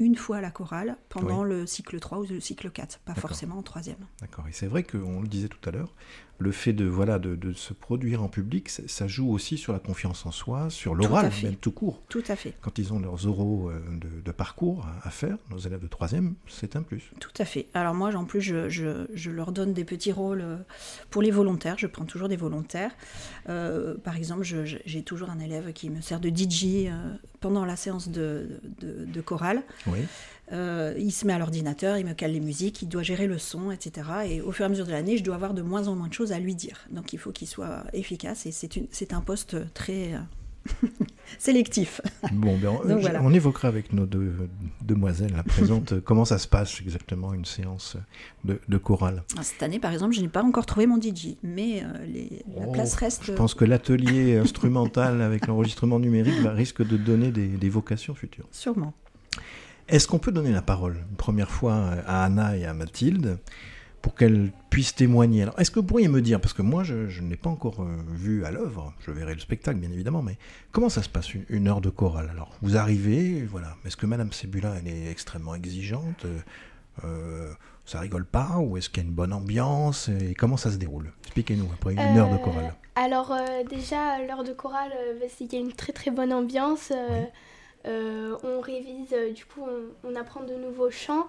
une 0.01 0.15
fois 0.15 0.37
à 0.37 0.41
la 0.41 0.51
chorale 0.51 0.97
pendant 1.09 1.43
le 1.43 1.67
cycle 1.67 1.99
3 1.99 2.19
ou 2.19 2.25
le 2.25 2.39
cycle 2.39 2.71
4, 2.71 2.99
pas 2.99 3.13
forcément 3.13 3.57
en 3.57 3.61
troisième. 3.61 4.07
D'accord, 4.19 4.47
et 4.47 4.51
c'est 4.51 4.67
vrai 4.67 4.83
qu'on 4.83 5.21
le 5.21 5.27
disait 5.27 5.47
tout 5.47 5.69
à 5.69 5.71
l'heure, 5.71 5.93
le 6.41 6.51
fait 6.51 6.73
de, 6.73 6.85
voilà, 6.85 7.19
de, 7.19 7.53
se 7.53 7.73
produire 7.73 8.23
en 8.23 8.27
public, 8.27 8.69
ça 8.69 9.07
joue 9.07 9.31
aussi 9.31 9.57
sur 9.57 9.73
la 9.73 9.79
confiance 9.79 10.25
en 10.25 10.31
soi, 10.31 10.69
sur 10.69 10.95
l'oral, 10.95 11.31
même 11.43 11.55
tout 11.55 11.71
court. 11.71 12.01
Tout 12.09 12.23
à 12.27 12.35
fait. 12.35 12.53
Quand 12.61 12.79
ils 12.79 12.91
ont 12.93 12.99
leurs 12.99 13.27
oraux 13.27 13.69
euh, 13.69 13.79
de, 14.25 14.31
parcours 14.31 14.87
à 15.03 15.09
faire, 15.09 15.37
nos 15.49 15.59
élèves 15.59 15.81
de 15.81 15.87
troisième, 15.87 16.35
c'est 16.47 16.75
un 16.75 16.81
plus. 16.81 17.11
Tout 17.19 17.33
à 17.37 17.45
fait. 17.45 17.67
Alors 17.73 17.93
moi, 17.93 18.13
en 18.15 18.25
plus, 18.25 18.41
je, 18.41 19.29
leur 19.29 19.51
donne 19.51 19.73
des 19.73 19.85
petits 19.85 20.11
rôles 20.11 20.41
euh, 20.41 20.57
pour 21.09 21.21
les 21.21 21.31
volontaires. 21.31 21.77
Je 21.77 21.87
prends 21.87 22.05
toujours 22.05 22.27
des 22.27 22.37
volontaires. 22.37 22.91
Euh, 23.49 23.95
par 23.97 24.15
exemple, 24.15 24.43
j'ai 24.43 25.03
toujours 25.03 25.29
un 25.29 25.39
élève 25.39 25.71
qui 25.73 25.89
me 25.89 26.01
sert 26.01 26.19
de 26.19 26.29
DJ 26.29 26.89
pendant 27.39 27.65
la 27.65 27.75
séance 27.75 28.09
de, 28.09 28.59
de 28.81 29.21
chorale. 29.21 29.61
Oui. 29.87 29.99
Euh, 30.51 30.93
il 30.97 31.11
se 31.11 31.25
met 31.25 31.33
à 31.33 31.39
l'ordinateur, 31.39 31.97
il 31.97 32.05
me 32.05 32.13
cale 32.13 32.31
les 32.31 32.39
musiques, 32.39 32.81
il 32.81 32.89
doit 32.89 33.03
gérer 33.03 33.27
le 33.27 33.37
son, 33.37 33.71
etc. 33.71 34.07
Et 34.27 34.41
au 34.41 34.51
fur 34.51 34.63
et 34.63 34.65
à 34.65 34.69
mesure 34.69 34.85
de 34.85 34.91
l'année, 34.91 35.17
je 35.17 35.23
dois 35.23 35.35
avoir 35.35 35.53
de 35.53 35.61
moins 35.61 35.87
en 35.87 35.95
moins 35.95 36.07
de 36.07 36.13
choses 36.13 36.31
à 36.31 36.39
lui 36.39 36.55
dire. 36.55 36.77
Donc 36.89 37.13
il 37.13 37.19
faut 37.19 37.31
qu'il 37.31 37.47
soit 37.47 37.83
efficace 37.93 38.45
et 38.45 38.51
c'est 38.51 39.13
un 39.13 39.21
poste 39.21 39.73
très 39.73 40.13
euh, 40.13 40.87
sélectif. 41.39 42.01
Bon, 42.33 42.57
ben, 42.57 42.77
on 43.21 43.33
évoquera 43.33 43.69
avec 43.69 43.93
nos 43.93 44.05
deux 44.05 44.33
demoiselles 44.81 45.31
la 45.33 45.43
présente 45.43 45.99
comment 46.03 46.25
ça 46.25 46.37
se 46.37 46.49
passe 46.49 46.81
exactement 46.81 47.33
une 47.33 47.45
séance 47.45 47.95
de, 48.43 48.77
chorale? 48.77 49.23
Ah, 49.37 49.43
cette 49.43 49.63
année, 49.63 49.79
par 49.79 49.93
exemple, 49.93 50.13
je 50.13 50.21
n'ai 50.21 50.27
pas 50.27 50.43
encore 50.43 50.65
trouvé 50.65 50.85
mon 50.85 50.99
DJ, 50.99 51.37
mais 51.43 51.81
euh, 51.81 52.27
la 52.57 52.67
oh, 52.67 52.71
place 52.73 52.95
reste. 52.95 53.23
Je 53.25 53.31
pense 53.31 53.53
que 53.53 53.63
l'atelier 53.63 54.37
instrumental 54.37 55.21
avec 55.21 55.47
l'enregistrement 55.47 55.99
numérique 55.99 56.35
risque 56.43 56.85
de 56.85 56.97
donner 56.97 57.31
des 57.31 57.69
vocations 57.69 58.15
futures. 58.15 58.47
Sûrement. 58.51 58.93
Est-ce 59.87 60.07
qu'on 60.07 60.19
peut 60.19 60.31
donner 60.31 60.51
la 60.51 60.61
parole 60.61 60.97
une 61.09 61.17
première 61.17 61.49
fois 61.49 61.75
à 62.07 62.23
Anna 62.23 62.57
et 62.57 62.65
à 62.65 62.73
Mathilde 62.73 63.37
pour 64.01 64.15
qu'elles 64.15 64.51
puissent 64.69 64.95
témoigner? 64.95 65.43
Alors, 65.43 65.59
est-ce 65.59 65.71
que 65.71 65.79
vous 65.79 65.85
pourriez 65.85 66.07
me 66.07 66.21
dire, 66.21 66.39
parce 66.39 66.53
que 66.53 66.61
moi 66.61 66.83
je, 66.83 67.21
ne 67.21 67.29
l'ai 67.29 67.37
pas 67.37 67.49
encore 67.49 67.81
euh, 67.81 67.97
vu 68.09 68.45
à 68.45 68.51
l'œuvre, 68.51 68.93
je 69.05 69.11
verrai 69.11 69.33
le 69.33 69.39
spectacle 69.39 69.79
bien 69.79 69.91
évidemment, 69.91 70.21
mais 70.21 70.37
comment 70.71 70.89
ça 70.89 71.03
se 71.03 71.09
passe 71.09 71.33
une, 71.33 71.67
heure 71.67 71.81
de 71.81 71.89
chorale? 71.89 72.29
Alors, 72.31 72.51
vous 72.61 72.77
arrivez, 72.77 73.43
voilà, 73.43 73.75
est-ce 73.85 73.97
que 73.97 74.05
Madame 74.05 74.31
Sebula 74.31 74.75
elle 74.79 74.87
est 74.87 75.11
extrêmement 75.11 75.55
exigeante 75.55 76.25
euh, 77.05 77.51
ça 77.85 77.99
rigole 77.99 78.25
pas 78.25 78.57
ou 78.59 78.77
est-ce 78.77 78.89
qu'il 78.89 79.01
y 79.01 79.05
a 79.05 79.09
une 79.09 79.15
bonne 79.15 79.33
ambiance 79.33 80.09
et 80.09 80.33
comment 80.33 80.57
ça 80.57 80.71
se 80.71 80.77
déroule? 80.77 81.11
Expliquez-nous 81.23 81.69
après 81.73 81.93
une 81.93 81.99
heure 81.99 82.29
de 82.29 82.37
chorale. 82.37 82.65
Euh, 82.65 83.01
alors 83.01 83.35
déjà 83.69 84.19
l'heure 84.25 84.43
de 84.43 84.53
chorale, 84.53 84.91
il 85.39 85.53
y 85.53 85.55
a 85.55 85.59
une 85.59 85.73
très 85.73 85.93
très 85.93 86.11
bonne 86.11 86.33
ambiance. 86.33 86.91
Euh, 86.91 87.23
on 87.85 88.59
révise, 88.61 89.13
euh, 89.13 89.31
du 89.31 89.45
coup, 89.45 89.65
on, 90.03 90.15
apprend 90.15 90.43
de 90.43 90.53
nouveaux 90.55 90.91
chants. 90.91 91.27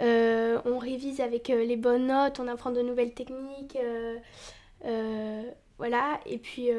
Euh, 0.00 0.58
on 0.64 0.78
révise 0.78 1.20
avec 1.20 1.48
les 1.48 1.76
bonnes 1.76 2.06
notes, 2.06 2.38
on 2.40 2.48
apprend 2.48 2.70
de 2.70 2.82
nouvelles 2.82 3.14
techniques. 3.14 3.76
voilà, 5.78 6.20
et 6.26 6.38
puis, 6.38 6.70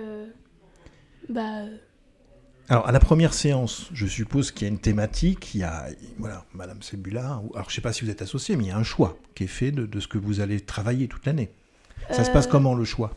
bah. 1.28 1.66
Alors, 2.70 2.88
à 2.88 2.92
la 2.92 3.00
première 3.00 3.34
séance, 3.34 3.90
je 3.94 4.06
suppose 4.06 4.52
qu'il 4.52 4.68
y 4.68 4.70
a 4.70 4.74
une 4.74 4.80
thématique, 4.80 5.56
il 5.56 5.62
y 5.62 5.64
a, 5.64 5.88
voilà, 6.20 6.46
Madame 6.54 6.84
Sebula, 6.84 7.42
alors 7.54 7.64
je 7.64 7.70
ne 7.70 7.72
sais 7.72 7.82
pas 7.82 7.92
si 7.92 8.06
vous 8.06 8.12
êtes 8.12 8.22
associé, 8.22 8.56
mais 8.56 8.66
il 8.66 8.68
y 8.68 8.72
a 8.72 8.78
un 8.78 8.84
choix 8.84 9.18
qui 9.34 9.46
est 9.46 9.48
fait 9.48 9.72
de, 9.72 9.88
de 9.88 10.00
ce 10.00 10.08
que 10.08 10.20
vous 10.20 10.40
allez 10.40 10.60
travailler 10.62 11.08
toute 11.08 11.26
l'année. 11.26 11.50
Ça 12.12 12.24
se 12.24 12.32
passe 12.32 12.48
comment 12.48 12.76
le 12.76 12.86
choix? 12.86 13.12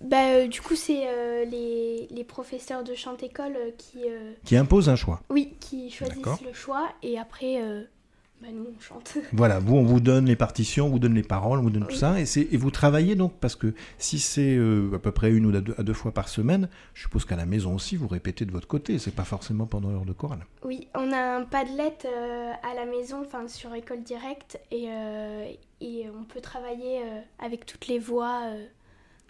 Bah, 0.00 0.32
euh, 0.34 0.46
du 0.46 0.60
coup, 0.60 0.76
c'est 0.76 1.08
euh, 1.08 1.44
les, 1.44 2.08
les, 2.10 2.24
professeurs 2.24 2.84
de 2.84 2.94
chant 2.94 3.16
école 3.16 3.56
euh, 3.56 3.70
qui... 3.76 4.00
qui 4.44 4.56
imposent 4.56 4.88
un 4.88 4.96
choix 4.96 5.22
Oui, 5.30 5.54
qui 5.60 5.90
choisissent 5.90 6.42
le 6.44 6.52
choix 6.52 6.88
et 7.02 7.18
après, 7.18 7.60
bah, 8.40 8.48
nous, 8.52 8.66
on 8.76 8.80
chante. 8.80 9.18
Voilà, 9.32 9.58
vous, 9.58 9.76
on 9.76 9.82
vous 9.82 10.00
donne 10.00 10.26
les 10.26 10.36
partitions, 10.36 10.86
on 10.86 10.90
vous 10.90 10.98
donne 11.00 11.14
les 11.14 11.22
paroles, 11.22 11.58
on 11.58 11.62
vous 11.62 11.70
donne 11.70 11.86
tout 11.86 11.96
ça. 11.96 12.20
Et, 12.20 12.24
et 12.36 12.56
vous 12.56 12.70
travaillez 12.70 13.16
donc, 13.16 13.32
parce 13.40 13.56
que 13.56 13.74
si 13.98 14.20
c'est 14.20 14.54
euh, 14.56 14.92
à 14.94 14.98
peu 14.98 15.10
près 15.10 15.32
une 15.32 15.46
ou 15.46 15.52
deux, 15.52 15.74
à 15.76 15.82
deux 15.82 15.92
fois 15.92 16.12
par 16.12 16.28
semaine, 16.28 16.68
je 16.94 17.02
suppose 17.02 17.24
qu'à 17.24 17.36
la 17.36 17.46
maison 17.46 17.74
aussi, 17.74 17.96
vous 17.96 18.06
répétez 18.06 18.44
de 18.44 18.52
votre 18.52 18.68
côté. 18.68 18.98
C'est 18.98 19.14
pas 19.14 19.24
forcément 19.24 19.66
pendant 19.66 19.90
l'heure 19.90 20.04
de 20.04 20.12
chorale. 20.12 20.46
Oui, 20.64 20.86
on 20.94 21.12
a 21.12 21.38
un 21.38 21.44
Padlet 21.44 21.98
euh, 22.04 22.52
à 22.62 22.74
la 22.74 22.86
maison, 22.86 23.22
enfin 23.24 23.48
sur 23.48 23.74
École 23.74 24.02
Directe, 24.02 24.60
et, 24.70 24.86
euh, 24.88 25.50
et 25.80 26.06
on 26.16 26.22
peut 26.22 26.40
travailler 26.40 27.02
avec 27.40 27.66
toutes 27.66 27.88
les 27.88 27.98
voix. 27.98 28.42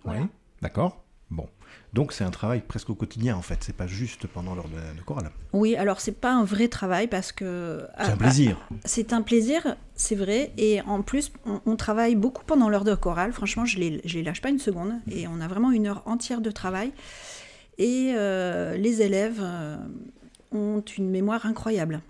Voilà. 0.04 0.22
Oui, 0.22 0.26
d'accord. 0.62 1.04
Bon. 1.30 1.46
Donc 1.92 2.12
c'est 2.12 2.24
un 2.24 2.30
travail 2.30 2.62
presque 2.66 2.88
au 2.90 2.94
quotidien, 2.94 3.36
en 3.36 3.42
fait. 3.42 3.58
C'est 3.62 3.76
pas 3.76 3.86
juste 3.86 4.26
pendant 4.26 4.54
l'heure 4.54 4.68
de, 4.68 4.96
de 4.98 5.02
chorale. 5.02 5.30
Oui, 5.52 5.76
alors 5.76 6.00
c'est 6.00 6.12
pas 6.20 6.32
un 6.32 6.44
vrai 6.44 6.68
travail 6.68 7.06
parce 7.06 7.32
que 7.32 7.82
C'est 7.98 8.02
ah, 8.04 8.12
un 8.12 8.16
plaisir. 8.16 8.56
ah, 8.70 8.74
c'est 8.84 9.12
un 9.12 9.22
plaisir, 9.22 9.76
c'est 9.94 10.14
vrai, 10.14 10.52
et 10.56 10.80
en 10.82 11.02
plus 11.02 11.32
on, 11.44 11.60
on 11.66 11.76
travaille 11.76 12.14
beaucoup 12.14 12.44
pendant 12.44 12.68
l'heure 12.70 12.84
de 12.84 12.94
chorale. 12.94 13.32
Franchement, 13.32 13.66
je 13.66 13.78
les, 13.78 14.00
je 14.04 14.14
les 14.16 14.22
lâche 14.22 14.40
pas 14.40 14.48
une 14.50 14.58
seconde, 14.58 14.94
et 15.10 15.26
on 15.28 15.40
a 15.40 15.48
vraiment 15.48 15.70
une 15.70 15.86
heure 15.86 16.02
entière 16.06 16.40
de 16.40 16.50
travail. 16.50 16.92
Et 17.78 18.12
euh, 18.16 18.76
les 18.76 19.02
élèves 19.02 19.40
euh, 19.40 19.76
ont 20.52 20.80
une 20.96 21.10
mémoire 21.10 21.44
incroyable. 21.46 22.00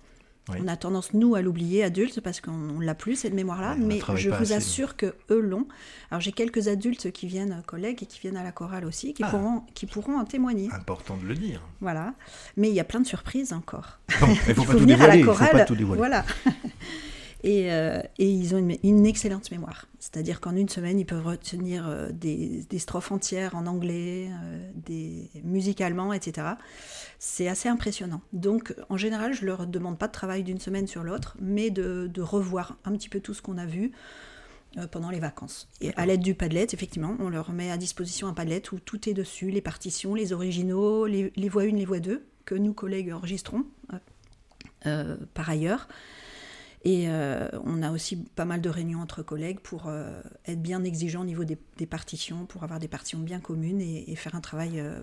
Oui. 0.50 0.58
On 0.62 0.68
a 0.68 0.76
tendance, 0.76 1.12
nous, 1.14 1.34
à 1.34 1.42
l'oublier, 1.42 1.84
adultes, 1.84 2.20
parce 2.20 2.40
qu'on 2.40 2.52
on 2.76 2.80
l'a 2.80 2.94
plus, 2.94 3.16
cette 3.16 3.34
mémoire-là. 3.34 3.72
Ouais, 3.72 3.78
mais 3.78 4.00
je 4.16 4.30
vous 4.30 4.34
assez, 4.34 4.52
assure 4.54 4.96
que 4.96 5.14
eux 5.30 5.40
l'ont. 5.40 5.66
Alors, 6.10 6.20
j'ai 6.20 6.32
quelques 6.32 6.68
adultes 6.68 7.10
qui 7.12 7.26
viennent, 7.26 7.62
collègues, 7.66 8.02
et 8.02 8.06
qui 8.06 8.18
viennent 8.20 8.36
à 8.36 8.44
la 8.44 8.52
chorale 8.52 8.84
aussi, 8.84 9.12
qui, 9.14 9.22
Ah. 9.24 9.28
pourront, 9.28 9.62
qui 9.74 9.86
pourront 9.86 10.18
en 10.18 10.24
témoigner. 10.24 10.68
Important 10.72 11.16
de 11.16 11.26
le 11.26 11.34
dire. 11.34 11.62
Voilà. 11.80 12.14
Mais 12.56 12.68
il 12.68 12.74
y 12.74 12.80
a 12.80 12.84
plein 12.84 13.00
de 13.00 13.06
surprises 13.06 13.52
encore. 13.52 13.98
Il 14.48 14.54
faut 14.54 14.64
pas 14.64 14.74
venir 14.74 15.00
à 15.02 15.06
la 15.08 15.22
chorale. 15.22 15.66
Voilà. 15.96 16.24
Et, 17.44 17.72
euh, 17.72 18.00
et 18.18 18.28
ils 18.28 18.54
ont 18.54 18.58
une, 18.58 18.76
une 18.82 19.06
excellente 19.06 19.50
mémoire. 19.50 19.86
C'est-à-dire 20.00 20.40
qu'en 20.40 20.56
une 20.56 20.68
semaine, 20.68 20.98
ils 20.98 21.06
peuvent 21.06 21.24
retenir 21.26 21.88
euh, 21.88 22.10
des, 22.10 22.64
des 22.68 22.78
strophes 22.78 23.12
entières 23.12 23.54
en 23.54 23.66
anglais, 23.66 24.28
euh, 24.30 24.70
des 24.74 25.30
musicalement, 25.44 26.12
etc. 26.12 26.48
C'est 27.18 27.48
assez 27.48 27.68
impressionnant. 27.68 28.20
Donc, 28.32 28.74
en 28.88 28.96
général, 28.96 29.34
je 29.34 29.44
leur 29.44 29.66
demande 29.66 29.98
pas 29.98 30.08
de 30.08 30.12
travail 30.12 30.42
d'une 30.42 30.58
semaine 30.58 30.86
sur 30.86 31.04
l'autre, 31.04 31.36
mais 31.40 31.70
de, 31.70 32.10
de 32.12 32.22
revoir 32.22 32.76
un 32.84 32.92
petit 32.92 33.08
peu 33.08 33.20
tout 33.20 33.34
ce 33.34 33.42
qu'on 33.42 33.58
a 33.58 33.66
vu 33.66 33.92
euh, 34.76 34.86
pendant 34.86 35.08
les 35.08 35.18
vacances. 35.18 35.66
Et 35.80 35.94
à 35.96 36.04
l'aide 36.04 36.20
du 36.20 36.34
Padlet, 36.34 36.66
effectivement, 36.72 37.16
on 37.20 37.30
leur 37.30 37.52
met 37.52 37.70
à 37.70 37.78
disposition 37.78 38.28
un 38.28 38.34
Padlet 38.34 38.62
où 38.70 38.78
tout 38.78 39.08
est 39.08 39.14
dessus, 39.14 39.50
les 39.50 39.62
partitions, 39.62 40.14
les 40.14 40.34
originaux, 40.34 41.06
les, 41.06 41.32
les 41.36 41.48
voix 41.48 41.62
1, 41.62 41.68
les 41.68 41.86
voix 41.86 42.00
2, 42.00 42.22
que 42.44 42.54
nous, 42.54 42.74
collègues, 42.74 43.10
enregistrons 43.10 43.64
euh, 44.84 45.16
par 45.32 45.48
ailleurs. 45.48 45.88
Et 46.90 47.04
euh, 47.08 47.48
on 47.64 47.82
a 47.82 47.90
aussi 47.92 48.16
pas 48.16 48.46
mal 48.46 48.62
de 48.62 48.70
réunions 48.70 49.00
entre 49.00 49.22
collègues 49.22 49.60
pour 49.60 49.88
euh, 49.88 50.22
être 50.46 50.62
bien 50.62 50.84
exigeants 50.84 51.20
au 51.20 51.24
niveau 51.26 51.44
des, 51.44 51.58
des 51.76 51.84
partitions, 51.86 52.46
pour 52.46 52.62
avoir 52.64 52.78
des 52.78 52.88
partitions 52.88 53.18
bien 53.18 53.40
communes 53.40 53.82
et, 53.82 54.10
et 54.10 54.16
faire 54.16 54.34
un 54.34 54.40
travail 54.40 54.80
euh, 54.80 54.98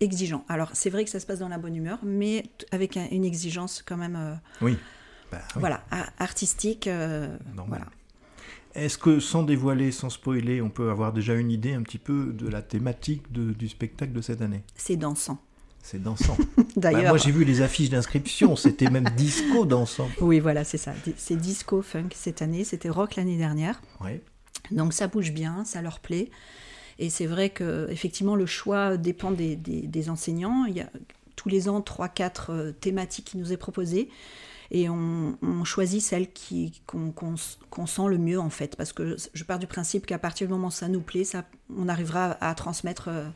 exigeant. 0.00 0.44
Alors 0.50 0.70
c'est 0.74 0.90
vrai 0.90 1.02
que 1.02 1.10
ça 1.10 1.20
se 1.20 1.24
passe 1.26 1.38
dans 1.38 1.48
la 1.48 1.56
bonne 1.56 1.76
humeur, 1.76 1.98
mais 2.02 2.42
avec 2.72 2.98
un- 2.98 3.08
une 3.10 3.24
exigence 3.24 3.82
quand 3.82 3.96
même, 3.96 4.38
Oui. 4.60 4.76
Bah, 5.32 5.38
oui. 5.54 5.60
voilà, 5.60 5.82
artistique. 6.18 6.86
Normal. 6.88 7.38
voilà. 7.68 7.86
Est-ce 8.74 8.98
que 8.98 9.18
sans 9.20 9.44
dévoiler, 9.44 9.92
sans 9.92 10.10
spoiler, 10.10 10.60
on 10.60 10.68
peut 10.68 10.90
avoir 10.90 11.12
déjà 11.14 11.34
une 11.34 11.50
idée 11.50 11.72
un 11.72 11.82
petit 11.82 11.98
peu 11.98 12.32
de 12.34 12.48
la 12.48 12.60
thématique 12.60 13.32
de- 13.32 13.52
du 13.52 13.68
spectacle 13.68 14.12
de 14.12 14.20
cette 14.20 14.42
année? 14.42 14.62
C'est 14.76 14.96
dansant. 14.96 15.38
C'est 15.86 16.02
dansant. 16.02 16.36
Bah, 16.76 16.90
D'ailleurs, 16.90 17.10
moi 17.10 17.18
j'ai 17.18 17.30
vu 17.30 17.44
les 17.44 17.60
affiches 17.62 17.90
d'inscription, 17.90 18.56
c'était 18.56 18.90
même 18.90 19.08
disco 19.16 19.64
dansant. 19.66 20.08
oui, 20.20 20.40
voilà, 20.40 20.64
c'est 20.64 20.78
ça. 20.78 20.92
C'est 21.16 21.36
disco 21.36 21.82
funk 21.82 22.08
cette 22.14 22.42
année, 22.42 22.64
c'était 22.64 22.88
rock 22.88 23.14
l'année 23.16 23.36
dernière. 23.36 23.80
Ouais. 24.00 24.20
Donc 24.72 24.92
ça 24.92 25.06
bouge 25.06 25.30
bien, 25.32 25.64
ça 25.64 25.82
leur 25.82 26.00
plaît. 26.00 26.30
Et 26.98 27.10
c'est 27.10 27.26
vrai 27.26 27.50
que 27.50 27.86
effectivement 27.90 28.34
le 28.34 28.46
choix 28.46 28.96
dépend 28.96 29.30
des, 29.30 29.54
des- 29.56 29.82
des 29.82 30.10
enseignants. 30.10 30.64
Il 30.64 30.74
y 30.74 30.80
a 30.80 30.88
tous 31.36 31.48
les 31.48 31.68
ans 31.68 31.80
3-4 31.80 32.30
euh, 32.48 32.72
thématiques 32.72 33.26
qui 33.26 33.36
nous 33.38 33.52
est 33.52 33.56
proposées. 33.56 34.08
Et 34.70 34.88
on, 34.88 35.36
on 35.42 35.62
choisit 35.64 36.00
celle 36.02 36.26
qu'on 36.86 37.86
sent 37.86 38.08
le 38.08 38.18
mieux 38.18 38.40
en 38.40 38.50
fait. 38.50 38.74
Parce 38.76 38.92
que 38.92 39.16
je 39.32 39.44
pars 39.44 39.58
du 39.58 39.66
principe 39.66 40.06
qu'à 40.06 40.18
partir 40.18 40.46
du 40.48 40.52
moment 40.52 40.68
où 40.68 40.72
ça 40.72 40.88
nous 40.88 41.00
plaît, 41.02 41.24
ça, 41.24 41.44
on 41.76 41.88
arrivera 41.88 42.36
à 42.40 42.54
transmettre 42.54 43.08
euh, 43.08 43.28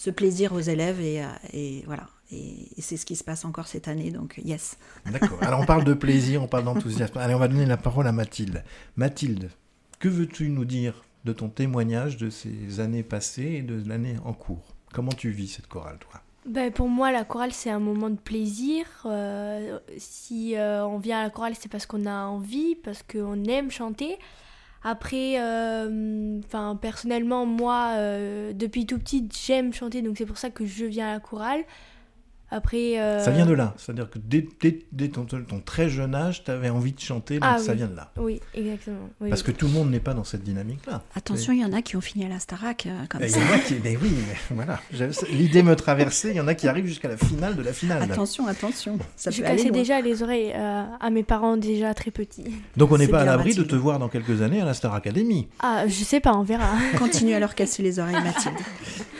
ce 0.00 0.08
plaisir 0.08 0.54
aux 0.54 0.60
élèves. 0.60 0.98
Et, 1.00 1.22
euh, 1.22 1.28
et 1.52 1.82
voilà. 1.84 2.08
Et, 2.32 2.68
et 2.78 2.80
c'est 2.80 2.96
ce 2.96 3.04
qui 3.04 3.16
se 3.16 3.24
passe 3.24 3.44
encore 3.44 3.66
cette 3.66 3.86
année. 3.86 4.10
Donc 4.10 4.40
yes. 4.42 4.78
D'accord. 5.04 5.38
Alors 5.42 5.60
on 5.60 5.66
parle 5.66 5.84
de 5.84 5.92
plaisir, 5.92 6.42
on 6.42 6.48
parle 6.48 6.64
d'enthousiasme. 6.64 7.18
Allez, 7.18 7.34
on 7.34 7.38
va 7.38 7.48
donner 7.48 7.66
la 7.66 7.76
parole 7.76 8.06
à 8.06 8.12
Mathilde. 8.12 8.64
Mathilde, 8.96 9.50
que 9.98 10.08
veux-tu 10.08 10.48
nous 10.48 10.64
dire 10.64 11.04
de 11.26 11.34
ton 11.34 11.50
témoignage 11.50 12.16
de 12.16 12.30
ces 12.30 12.80
années 12.80 13.02
passées 13.02 13.56
et 13.58 13.62
de 13.62 13.86
l'année 13.86 14.16
en 14.24 14.32
cours? 14.32 14.74
Comment 14.94 15.12
tu 15.12 15.30
vis 15.30 15.48
cette 15.48 15.66
chorale, 15.66 15.98
toi? 15.98 16.22
Ben, 16.46 16.72
pour 16.72 16.88
moi, 16.88 17.12
la 17.12 17.24
chorale, 17.24 17.52
c'est 17.52 17.68
un 17.68 17.78
moment 17.78 18.08
de 18.08 18.16
plaisir. 18.16 18.86
Euh, 19.04 19.78
si 19.98 20.56
euh, 20.56 20.86
on 20.86 20.98
vient 20.98 21.20
à 21.20 21.24
la 21.24 21.30
chorale, 21.30 21.52
c'est 21.60 21.70
parce 21.70 21.84
qu'on 21.84 22.06
a 22.06 22.24
envie, 22.24 22.74
parce 22.74 23.02
qu'on 23.02 23.44
aime 23.44 23.70
chanter. 23.70 24.16
Après, 24.82 25.34
euh, 25.38 26.40
personnellement, 26.80 27.44
moi, 27.44 27.94
euh, 27.96 28.52
depuis 28.54 28.86
tout 28.86 28.98
petit, 28.98 29.28
j'aime 29.46 29.74
chanter, 29.74 30.00
donc 30.00 30.16
c'est 30.16 30.26
pour 30.26 30.38
ça 30.38 30.50
que 30.50 30.64
je 30.64 30.86
viens 30.86 31.08
à 31.08 31.12
la 31.14 31.20
chorale. 31.20 31.64
Après, 32.50 32.98
euh, 33.00 33.22
Ça 33.24 33.30
vient 33.30 33.46
de 33.46 33.52
là. 33.54 33.74
C'est-à-dire 33.76 34.10
que 34.10 34.18
dès, 34.18 34.46
dès- 34.60 34.80
dès 34.92 35.08
ton, 35.08 35.24
ton 35.24 35.60
très 35.64 35.88
jeune 35.88 36.14
âge, 36.14 36.42
tu 36.44 36.50
avais 36.50 36.68
envie 36.70 36.92
de 36.92 37.00
chanter, 37.00 37.34
donc 37.38 37.48
Ah 37.52 37.58
ça 37.58 37.72
oui. 37.72 37.78
vient 37.78 37.86
de 37.86 37.96
là. 37.96 38.10
Oui, 38.16 38.40
exactement. 38.54 39.08
oui, 39.20 39.28
Parce 39.28 39.42
que 39.42 39.52
tout 39.52 39.66
le 39.66 39.72
monde 39.72 39.90
n'est 39.90 40.00
pas 40.00 40.14
dans 40.14 40.24
cette 40.24 40.42
dynamique-là. 40.42 41.02
Attention, 41.14 41.52
il 41.52 41.60
y 41.60 41.64
en 41.64 41.72
a 41.72 41.82
qui 41.82 41.96
ont 41.96 42.00
fini 42.00 42.24
à 42.24 42.28
la 42.28 42.38
Starac 42.40 42.86
euh, 42.86 42.90
comme 43.08 43.22
Et 43.22 43.26
Il 43.26 43.30
ça. 43.30 43.38
y 43.40 43.42
en 43.42 43.54
a 43.54 43.58
qui. 43.58 43.74
Mais 43.84 43.96
oui, 44.02 44.10
mais 44.28 44.56
voilà. 44.56 44.80
L'idée 45.30 45.62
me 45.62 45.76
traversait, 45.76 46.30
il 46.30 46.36
y 46.36 46.40
en 46.40 46.48
a 46.48 46.54
qui 46.54 46.66
arrivent 46.68 46.86
jusqu'à 46.86 47.08
la 47.08 47.16
finale 47.16 47.56
de 47.56 47.62
la 47.62 47.72
finale. 47.72 48.02
Attention, 48.02 48.46
attention. 48.46 48.98
Ça 49.16 49.30
Je 49.30 49.42
cassais 49.42 49.70
déjà 49.70 50.00
les 50.00 50.22
oreilles 50.22 50.52
euh, 50.54 50.84
à 51.00 51.10
mes 51.10 51.22
parents 51.22 51.56
déjà 51.56 51.94
très 51.94 52.10
petits. 52.10 52.44
Donc 52.76 52.90
on 52.92 52.98
n'est 52.98 53.08
pas 53.08 53.20
à 53.20 53.24
l'abri 53.24 53.54
de 53.54 53.62
te 53.62 53.76
voir 53.76 53.98
dans 53.98 54.08
quelques 54.08 54.42
années 54.42 54.60
à 54.60 54.64
la 54.64 54.74
Star 54.74 54.94
Academy. 54.94 55.48
Ah, 55.60 55.84
je 55.86 56.04
sais 56.04 56.20
pas, 56.20 56.34
on 56.34 56.42
verra. 56.42 56.70
Continue 56.98 57.34
à 57.34 57.38
leur 57.40 57.54
casser 57.54 57.82
les 57.82 57.98
oreilles, 57.98 58.14
Mathilde. 58.22 58.56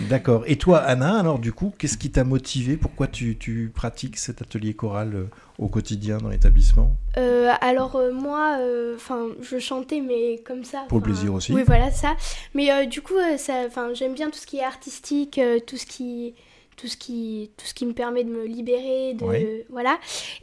D'accord. 0.08 0.42
Et 0.46 0.56
toi, 0.56 0.78
Anna, 0.78 1.18
alors 1.20 1.38
du 1.38 1.52
coup, 1.52 1.72
qu'est-ce 1.78 1.98
qui 1.98 2.10
t'a 2.10 2.24
motivé? 2.24 2.76
Pourquoi 2.76 3.06
tu, 3.06 3.19
tu 3.38 3.70
pratiques 3.74 4.16
cet 4.18 4.42
atelier 4.42 4.74
choral 4.74 5.14
euh, 5.14 5.24
au 5.58 5.68
quotidien 5.68 6.18
dans 6.18 6.28
l'établissement? 6.28 6.96
Euh, 7.16 7.52
alors 7.60 7.96
euh, 7.96 8.12
moi, 8.12 8.58
enfin, 8.94 9.28
je 9.40 9.58
chantais 9.58 10.00
mais 10.00 10.38
comme 10.44 10.64
ça. 10.64 10.84
Pour 10.88 10.98
le 10.98 11.04
plaisir 11.04 11.34
aussi. 11.34 11.52
Oui, 11.52 11.62
voilà 11.66 11.90
ça. 11.90 12.16
Mais 12.54 12.86
du 12.86 13.02
coup, 13.02 13.14
enfin, 13.34 13.92
j'aime 13.94 14.14
bien 14.14 14.30
tout 14.30 14.38
ce 14.38 14.46
qui 14.46 14.58
est 14.58 14.64
artistique, 14.64 15.40
tout 15.66 15.76
ce 15.76 15.86
qui, 15.86 16.34
tout 16.76 16.86
ce 16.86 16.96
qui, 16.96 17.50
tout 17.56 17.66
ce 17.66 17.74
qui 17.74 17.86
me 17.86 17.92
permet 17.92 18.24
de 18.24 18.30
me 18.30 18.44
libérer, 18.46 19.14
de 19.14 19.24
Oui. 19.24 19.46
voilà. 19.70 19.98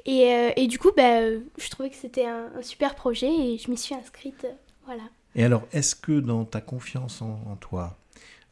Et, 0.05 0.51
et 0.55 0.67
du 0.67 0.77
coup, 0.79 0.91
bah, 0.95 1.21
je 1.57 1.69
trouvais 1.69 1.89
que 1.89 1.95
c'était 1.95 2.25
un, 2.25 2.47
un 2.57 2.61
super 2.61 2.95
projet 2.95 3.27
et 3.33 3.57
je 3.57 3.69
m'y 3.71 3.77
suis 3.77 3.95
inscrite. 3.95 4.45
voilà. 4.85 5.03
Et 5.35 5.43
alors, 5.43 5.63
est-ce 5.71 5.95
que 5.95 6.19
dans 6.19 6.45
ta 6.45 6.61
confiance 6.61 7.21
en, 7.21 7.39
en 7.51 7.55
toi, 7.57 7.95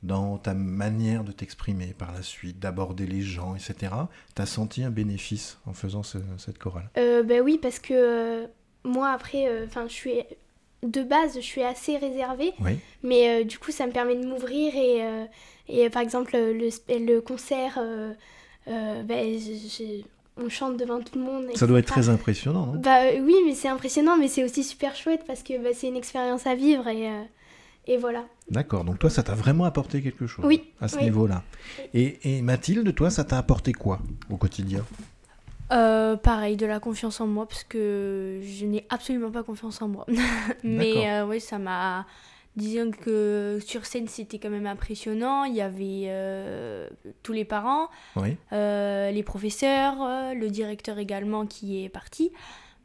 dans 0.06 0.38
ta 0.38 0.54
manière 0.54 1.24
de 1.24 1.32
t'exprimer 1.32 1.94
par 1.98 2.12
la 2.14 2.22
suite, 2.22 2.60
d'aborder 2.60 3.06
les 3.08 3.22
gens, 3.22 3.56
etc., 3.56 3.92
t'as 4.36 4.46
senti 4.46 4.84
un 4.84 4.90
bénéfice 4.92 5.58
en 5.66 5.74
faisant 5.74 6.04
ce- 6.04 6.18
cette 6.38 6.60
chorale? 6.60 6.90
Euh, 6.98 7.24
bah 7.24 7.40
oui, 7.44 7.58
parce 7.62 7.80
que 7.80 7.94
euh, 7.94 8.48
moi 8.84 9.10
après, 9.10 9.48
enfin, 9.66 9.86
je 9.88 9.94
suis 9.94 10.14
de 10.84 11.02
base, 11.02 11.36
je 11.36 11.40
suis 11.42 11.64
assez 11.64 11.98
réservée. 11.98 12.54
Oui. 12.62 12.78
Mais 13.02 13.42
euh, 13.42 13.44
du 13.44 13.58
coup, 13.58 13.72
ça 13.72 13.88
me 13.88 13.92
permet 13.92 14.16
de 14.16 14.26
m'ouvrir 14.28 14.76
et, 14.76 15.04
euh, 15.04 15.26
et 15.68 15.90
par 15.90 16.02
exemple, 16.04 16.32
le, 16.36 16.70
le 16.90 17.20
concert, 17.22 17.78
euh, 17.80 18.14
euh, 18.68 19.04
je- 19.08 20.04
on 20.38 20.50
chante 20.50 20.78
devant 20.78 21.00
tout 21.02 21.18
le 21.18 21.24
monde. 21.24 21.46
Ça 21.56 21.66
doit 21.66 21.80
être 21.80 21.88
très 21.88 22.10
impressionnant, 22.10 22.66
non? 22.68 22.80
Bah 22.80 23.04
euh, 23.06 23.20
oui, 23.22 23.36
mais 23.46 23.56
c'est 23.56 23.70
impressionnant, 23.70 24.18
mais 24.18 24.28
c'est 24.28 24.44
aussi 24.44 24.64
super 24.64 24.96
chouette 24.96 25.24
parce 25.26 25.44
que 25.44 25.58
bah, 25.64 25.70
c'est 25.74 25.88
une 25.88 25.96
expérience 25.96 26.46
à 26.46 26.56
vivre 26.56 26.88
et, 26.88 27.08
euh, 27.10 27.24
et 27.88 27.98
voilà. 27.98 28.26
D'accord, 28.50 28.84
donc 28.84 29.00
toi, 29.00 29.10
ça 29.10 29.24
t'a 29.24 29.34
vraiment 29.36 29.66
apporté 29.66 30.02
quelque 30.02 30.28
chose 30.28 30.46
Oui, 30.46 30.64
à 30.82 30.88
ce 30.88 30.98
oui. 30.98 31.04
niveau-là. 31.06 31.44
Et, 31.94 32.20
et 32.38 32.42
Mathilde, 32.42 32.94
toi, 32.96 33.10
ça 33.10 33.24
t'a 33.24 33.38
apporté 33.38 33.74
quoi 33.74 34.00
au 34.30 34.38
quotidien? 34.38 34.84
Euh, 35.72 36.16
pareil, 36.16 36.58
de 36.58 36.66
la 36.66 36.80
confiance 36.80 37.20
en 37.22 37.28
moi, 37.28 37.48
parce 37.48 37.64
que 37.64 38.40
je 38.44 38.66
n'ai 38.66 38.86
absolument 38.90 39.32
pas 39.32 39.42
confiance 39.44 39.82
en 39.82 39.88
moi. 39.88 40.06
Mais 40.64 41.10
euh, 41.10 41.26
oui, 41.26 41.40
ça 41.42 41.58
m'a. 41.58 42.06
Disons 42.56 42.92
que 42.92 43.60
sur 43.66 43.86
scène, 43.86 44.08
c'était 44.08 44.40
quand 44.40 44.50
même 44.52 44.68
impressionnant. 44.68 45.44
Il 45.44 45.56
y 45.56 45.62
avait 45.62 46.04
euh, 46.06 46.88
tous 47.22 47.34
les 47.34 47.44
parents, 47.44 47.90
Oui. 48.16 48.38
euh, 48.54 49.12
les 49.12 49.24
professeurs, 49.24 49.96
le 50.34 50.48
directeur 50.50 50.98
également 51.00 51.46
qui 51.48 51.84
est 51.84 51.90
parti. 51.90 52.32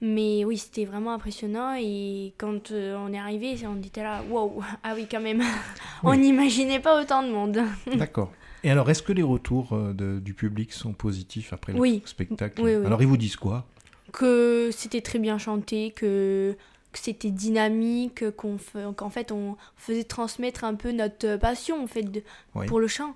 Mais 0.03 0.45
oui, 0.45 0.57
c'était 0.59 0.85
vraiment 0.87 1.13
impressionnant. 1.13 1.75
Et 1.79 2.33
quand 2.39 2.71
euh, 2.71 2.97
on 2.97 3.13
est 3.13 3.19
arrivé, 3.19 3.57
on 3.67 3.81
était 3.83 4.03
là, 4.03 4.23
wow, 4.31 4.63
ah 4.83 4.93
oui, 4.95 5.07
quand 5.11 5.21
même. 5.21 5.43
on 6.03 6.11
Oui. 6.11 6.19
n'imaginait 6.19 6.81
pas 6.81 7.01
autant 7.01 7.23
de 7.23 7.31
monde. 7.31 7.61
D'accord. 7.97 8.33
Et 8.65 8.71
alors, 8.71 8.91
est-ce 8.91 9.03
que 9.03 9.13
les 9.13 9.23
retours 9.23 9.73
euh, 9.73 9.93
de- 9.93 10.19
du 10.21 10.35
public 10.35 10.73
sont 10.73 10.93
positifs 10.93 11.53
après 11.53 11.73
le 11.73 11.79
Oui. 11.79 12.03
spectacle 12.07 12.61
Oui, 12.63 12.75
oui. 12.77 12.87
Alors, 12.87 13.01
ils 13.03 13.09
vous 13.09 13.17
disent 13.17 13.37
quoi? 13.37 13.67
Que 14.13 14.71
c'était 14.73 15.01
très 15.03 15.19
bien 15.19 15.39
chanté, 15.39 15.93
que, 15.93 16.57
que 16.93 16.99
c'était 16.99 17.31
dynamique, 17.31 18.25
qu'en 18.37 19.11
fait 19.11 19.31
on 19.33 19.57
faisait 19.77 20.03
transmettre 20.05 20.65
un 20.65 20.75
peu 20.75 20.91
notre 20.93 21.37
passion 21.37 21.83
en 21.83 21.87
fait 21.87 22.03
de- 22.03 22.23
Oui. 22.55 22.67
pour 22.67 22.81
le 22.81 22.89
chant. 22.89 23.15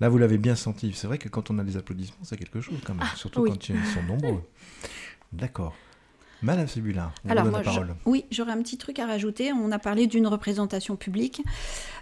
Là, 0.00 0.08
vous 0.08 0.18
l'avez 0.18 0.38
bien 0.38 0.54
senti. 0.54 0.92
C'est 0.94 1.08
vrai 1.08 1.18
que 1.18 1.28
quand 1.28 1.50
on 1.50 1.58
a 1.58 1.64
des 1.64 1.76
applaudissements, 1.76 2.22
c'est 2.22 2.36
quelque 2.36 2.60
chose 2.60 2.78
quand 2.86 2.94
même. 2.94 3.04
Surtout 3.16 3.40
oui. 3.40 3.50
quand 3.50 3.68
ils 3.68 3.84
sont 3.86 4.02
nombreux. 4.04 4.42
D'accord. 5.32 5.74
Madame 6.40 6.66
on 7.24 7.30
Alors 7.30 7.44
vous 7.46 7.50
moi, 7.50 7.62
la 7.64 7.70
je- 7.72 7.78
parole. 7.80 7.96
oui, 8.06 8.24
j'aurais 8.30 8.52
un 8.52 8.62
petit 8.62 8.78
truc 8.78 9.00
à 9.00 9.06
rajouter. 9.06 9.52
On 9.52 9.72
a 9.72 9.80
parlé 9.80 10.06
d'une 10.06 10.28
représentation 10.28 10.94
publique. 10.94 11.42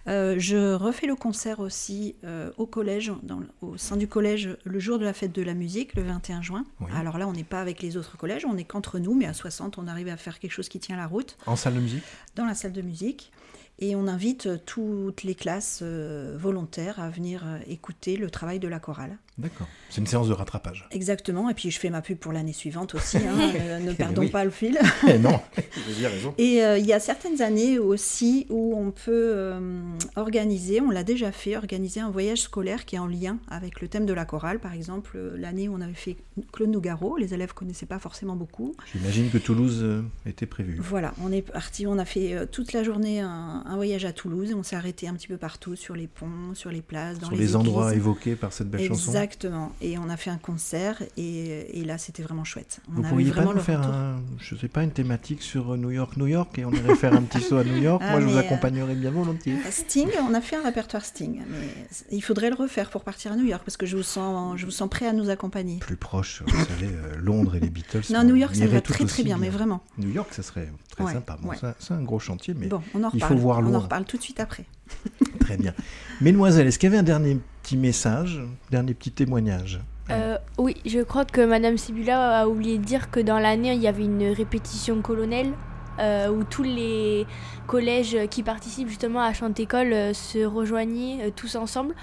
Euh, 0.09 0.35
je 0.39 0.75
refais 0.75 1.07
le 1.07 1.17
concert 1.17 1.59
aussi 1.61 2.17
euh, 2.23 2.51
au 2.59 2.67
collège, 2.67 3.13
dans 3.23 3.41
au 3.63 3.79
sein 3.79 3.97
du 3.97 4.07
collège, 4.07 4.51
le 4.65 4.79
jour 4.79 4.99
de 4.99 5.05
la 5.05 5.15
fête 5.15 5.33
de 5.33 5.41
la 5.41 5.55
musique, 5.55 5.95
le 5.95 6.03
21 6.03 6.43
juin. 6.43 6.67
Oui. 6.81 6.89
Alors 6.95 7.17
là, 7.17 7.27
on 7.27 7.33
n'est 7.33 7.45
pas 7.45 7.63
avec 7.63 7.81
les 7.81 7.97
autres 7.97 8.19
collèges, 8.19 8.45
on 8.45 8.53
n'est 8.53 8.65
qu'entre 8.65 8.99
nous, 8.99 9.15
mais 9.15 9.25
à 9.25 9.33
60, 9.33 9.79
on 9.79 9.87
arrive 9.87 10.09
à 10.09 10.19
faire 10.19 10.39
quelque 10.39 10.53
chose 10.53 10.69
qui 10.69 10.81
tient 10.81 10.99
la 10.99 11.07
route 11.07 11.39
En 11.47 11.57
salle 11.57 11.75
de 11.75 11.81
musique? 11.81 12.05
Dans 12.35 12.45
la 12.45 12.55
salle 12.55 12.73
de 12.73 12.83
musique. 12.83 13.33
Et 13.79 13.97
on 13.97 14.07
invite 14.07 14.47
euh, 14.47 14.59
toutes 14.67 15.23
les 15.23 15.35
classes 15.35 15.83
volontaires 15.83 17.01
à 17.01 17.09
venir 17.09 17.43
écouter 17.67 18.19
le 18.19 18.29
travail 18.31 18.59
de 18.59 18.69
la 18.69 18.81
chorale. 18.81 19.17
D'accord. 19.39 19.67
C'est 19.91 20.01
une 20.01 20.07
séance 20.07 20.29
de 20.29 20.33
rattrapage. 20.33 20.89
Exactement. 20.93 21.51
Et 21.51 21.55
puis 21.55 21.71
je 21.71 21.79
fais 21.79 21.91
ma 21.91 22.01
pub 22.01 22.17
pour 22.17 22.33
l'année 22.33 22.55
suivante 22.55 22.95
aussi. 22.95 23.19
hein, 23.19 23.37
euh, 23.61 23.79
ne 23.81 23.93
perdons 23.93 24.23
oui. 24.23 24.29
pas 24.31 24.45
le 24.45 24.51
fil. 24.51 24.79
Eh 25.07 25.19
non, 25.19 25.39
vous 25.57 26.07
raison. 26.07 26.35
Et 26.39 26.65
euh, 26.65 26.79
il 26.79 26.87
y 26.87 26.93
a 26.95 27.01
certaines 27.01 27.43
années 27.43 27.79
aussi 27.79 28.47
où 28.49 28.75
on 28.77 28.91
peut 28.93 29.33
euh, 29.35 29.81
organiser, 30.17 30.81
on 30.81 30.91
l'a 30.91 31.05
déjà 31.05 31.33
fait, 31.33 31.57
organiser 31.57 32.01
un 32.01 32.11
voyage 32.11 32.41
scolaire 32.43 32.87
qui 32.87 32.97
est 32.97 32.99
en 32.99 33.07
lien 33.07 33.39
avec 33.49 33.81
le 33.83 33.89
thème 33.89 34.07
de 34.07 34.13
la 34.15 34.25
chorale. 34.25 34.59
Par 34.59 34.73
exemple, 34.73 35.19
l'année 35.37 35.69
où 35.69 35.75
on 35.75 35.81
avait 35.83 35.93
fait 35.93 36.17
Claude 36.53 36.71
Nougaro, 36.71 37.19
les 37.19 37.35
élèves 37.35 37.53
connaissaient 37.53 37.87
pas 37.87 37.99
forcément 37.99 38.37
beaucoup. 38.37 38.75
J'imagine 38.93 39.31
que 39.31 39.39
Toulouse 39.39 40.03
était 40.25 40.47
prévu. 40.47 40.79
Voilà, 40.81 41.13
on 41.23 41.31
est 41.31 41.43
parti, 41.43 41.87
on 41.87 41.99
a 41.99 42.05
fait 42.07 42.47
toute 42.51 42.73
la 42.73 42.83
journée 42.83 43.21
un, 43.21 43.63
un 43.67 43.77
voyage 43.77 44.05
à 44.07 44.13
Toulouse 44.13 44.51
et 44.51 44.55
on 44.55 44.63
s'est 44.63 44.77
arrêté 44.77 45.09
un 45.09 45.15
petit 45.15 45.29
peu 45.29 45.37
partout, 45.37 45.77
sur 45.77 45.95
les 45.95 46.07
ponts, 46.07 46.55
sur 46.55 46.71
les 46.71 46.83
places, 46.83 47.19
dans 47.19 47.27
Sur 47.29 47.37
les, 47.37 47.43
les 47.43 47.57
endroits 47.57 47.89
églises. 47.91 47.99
évoqués 48.03 48.35
par 48.37 48.53
cette 48.53 48.71
belle 48.71 48.87
chanson. 48.89 49.13
Exactement. 49.27 49.73
Et 49.81 49.99
on 49.99 50.09
a 50.09 50.17
fait 50.17 50.31
un 50.31 50.39
concert 50.39 51.03
et, 51.17 51.81
et 51.81 51.85
là 51.85 51.99
c'était 51.99 52.23
vraiment 52.23 52.45
chouette. 52.45 52.81
On 52.89 52.95
Vous 52.97 53.03
pourriez 53.03 53.31
pas 53.31 53.37
vraiment 53.37 53.51
nous 53.51 53.57
le 53.57 53.63
faire 53.63 53.83
un, 53.83 54.21
je 54.39 54.55
sais 54.55 54.69
pas, 54.69 54.83
une 54.85 54.93
thématique 54.93 55.43
sur 55.43 55.73
euh, 55.73 55.77
New 55.77 55.91
York, 55.91 56.17
New 56.17 56.27
York, 56.29 56.57
et 56.59 56.65
on 56.65 56.71
irait 56.73 56.95
faire 56.95 57.13
un 57.15 57.23
petit 57.23 57.41
saut 57.43 57.57
à 57.57 57.65
New 57.65 57.77
York. 57.83 58.01
Ah, 58.05 58.13
Moi, 58.13 58.21
je 58.21 58.27
vous 58.27 58.31
mais, 58.33 58.37
euh, 58.39 58.41
accompagnerais 58.41 58.95
bien 58.95 59.11
volontiers. 59.11 59.57
Sting, 59.71 60.09
on 60.29 60.33
a 60.35 60.41
fait 60.41 60.57
un 60.57 60.63
répertoire 60.63 61.05
Sting, 61.05 61.43
mais 61.51 61.87
il 62.11 62.21
faudrait 62.21 62.51
le 62.51 62.57
refaire 62.57 62.89
pour 62.91 63.03
partir 63.05 63.33
à 63.33 63.37
New 63.37 63.45
York 63.47 63.63
parce 63.65 63.77
que 63.77 63.87
je 63.87 63.97
vous 63.97 64.03
sens, 64.03 64.57
je 64.59 64.65
vous 64.65 64.71
sens 64.71 64.89
prêt 64.89 65.07
à 65.09 65.13
nous 65.13 65.29
accompagner. 65.29 65.79
Plus 65.79 65.97
proche, 65.97 66.43
vous 66.47 66.65
savez, 66.65 66.87
euh, 66.87 67.17
Londres 67.19 67.57
et 67.57 67.61
les 67.61 67.71
Beatles. 67.71 68.03
Non, 68.13 68.21
on 68.21 68.25
New 68.25 68.37
York, 68.37 68.55
ça 68.55 68.67
va 68.67 68.81
très 68.81 69.05
très 69.05 69.23
bien, 69.25 69.39
mais 69.39 69.49
vraiment. 69.49 69.83
New 69.99 70.11
York, 70.11 70.29
ça 70.33 70.43
serait 70.43 70.69
très 70.91 71.05
Ouais, 71.05 71.13
sympa. 71.13 71.37
Bon, 71.43 71.49
ouais. 71.51 71.57
c'est 71.79 71.93
un 71.95 72.03
gros 72.03 72.19
chantier, 72.19 72.55
mais 72.55 72.69
Bon, 72.69 72.81
on 72.95 73.03
en 73.05 73.11
il 73.13 73.23
faut 73.23 73.35
voir 73.37 73.59
on 73.59 73.65
en 73.67 73.71
loin. 73.71 73.79
reparle 73.81 74.05
tout 74.05 74.17
de 74.17 74.23
suite 74.23 74.41
après. 74.41 74.65
très 75.41 75.57
bien. 75.57 75.73
Mesdemoiselles, 76.21 76.67
est-ce 76.67 76.79
qu'il 76.79 76.89
y 76.89 76.93
avait 76.93 77.01
un 77.01 77.05
dernier 77.05 77.39
petit 77.63 77.77
message, 77.77 78.41
dernier 78.71 78.95
petit 78.95 79.11
témoignage? 79.11 79.81
Euh, 80.11 80.39
oui, 80.59 80.77
je 80.87 81.01
crois 81.01 81.25
que 81.25 81.45
Madame 81.45 81.77
Sibula 81.77 82.41
a 82.41 82.47
oublié 82.47 82.79
de 82.79 82.85
dire 82.85 83.11
que 83.11 83.21
dans 83.21 83.39
l'année, 83.39 83.73
il 83.75 83.81
y 83.81 83.89
avait 83.89 84.05
une 84.05 84.33
répétition 84.33 85.03
colonel 85.03 85.53
euh, 85.99 86.29
où 86.29 86.45
tous 86.45 86.63
les 86.63 87.27
collèges 87.67 88.19
qui 88.31 88.43
participent 88.43 88.89
justement 88.89 89.23
à 89.23 89.33
Chantécole 89.33 89.93
euh, 89.93 90.13
se 90.13 90.45
rejoignaient 90.45 91.31
tous 91.35 91.57
ensemble 91.57 91.95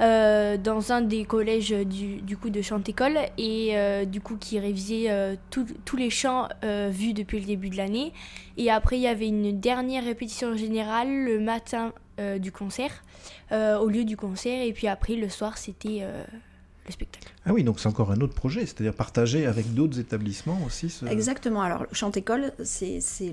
dans 0.00 0.92
un 0.92 1.00
des 1.00 1.24
collèges 1.24 1.70
du, 1.70 2.36
coup 2.36 2.50
de 2.50 2.62
Chantécole 2.62 3.18
et 3.36 3.70
euh, 3.72 4.04
du 4.04 4.20
coup 4.20 4.36
qui 4.36 4.60
révisait 4.60 5.08
tous 5.50 5.96
les 5.96 6.08
chants 6.08 6.46
vus 6.62 7.14
depuis 7.14 7.40
le 7.40 7.46
début 7.46 7.68
de 7.68 7.76
l'année. 7.76 8.12
Et 8.56 8.70
après, 8.70 8.96
il 8.96 9.02
y 9.02 9.08
avait 9.08 9.26
une 9.26 9.58
dernière 9.58 10.04
répétition 10.04 10.56
générale 10.56 11.08
le 11.08 11.40
matin 11.40 11.92
euh, 12.18 12.38
du 12.38 12.52
concert, 12.52 13.04
euh, 13.52 13.78
au 13.78 13.88
lieu 13.88 14.04
du 14.04 14.16
concert. 14.16 14.62
Et 14.62 14.72
puis 14.72 14.86
après, 14.88 15.14
le 15.16 15.28
soir, 15.28 15.58
c'était 15.58 15.98
euh, 16.02 16.22
le 16.86 16.92
spectacle. 16.92 17.32
Ah 17.46 17.52
oui, 17.52 17.64
donc 17.64 17.80
c'est 17.80 17.88
encore 17.88 18.10
un 18.12 18.20
autre 18.20 18.34
projet, 18.34 18.60
c'est-à-dire 18.66 18.92
partager 18.94 19.46
avec 19.46 19.72
d'autres 19.74 19.98
établissements 20.00 20.60
aussi. 20.66 20.90
Ce... 20.90 21.06
Exactement. 21.06 21.62
Alors, 21.62 21.86
Chantécole, 21.92 22.52
c'est 22.64 23.00
c'est 23.00 23.32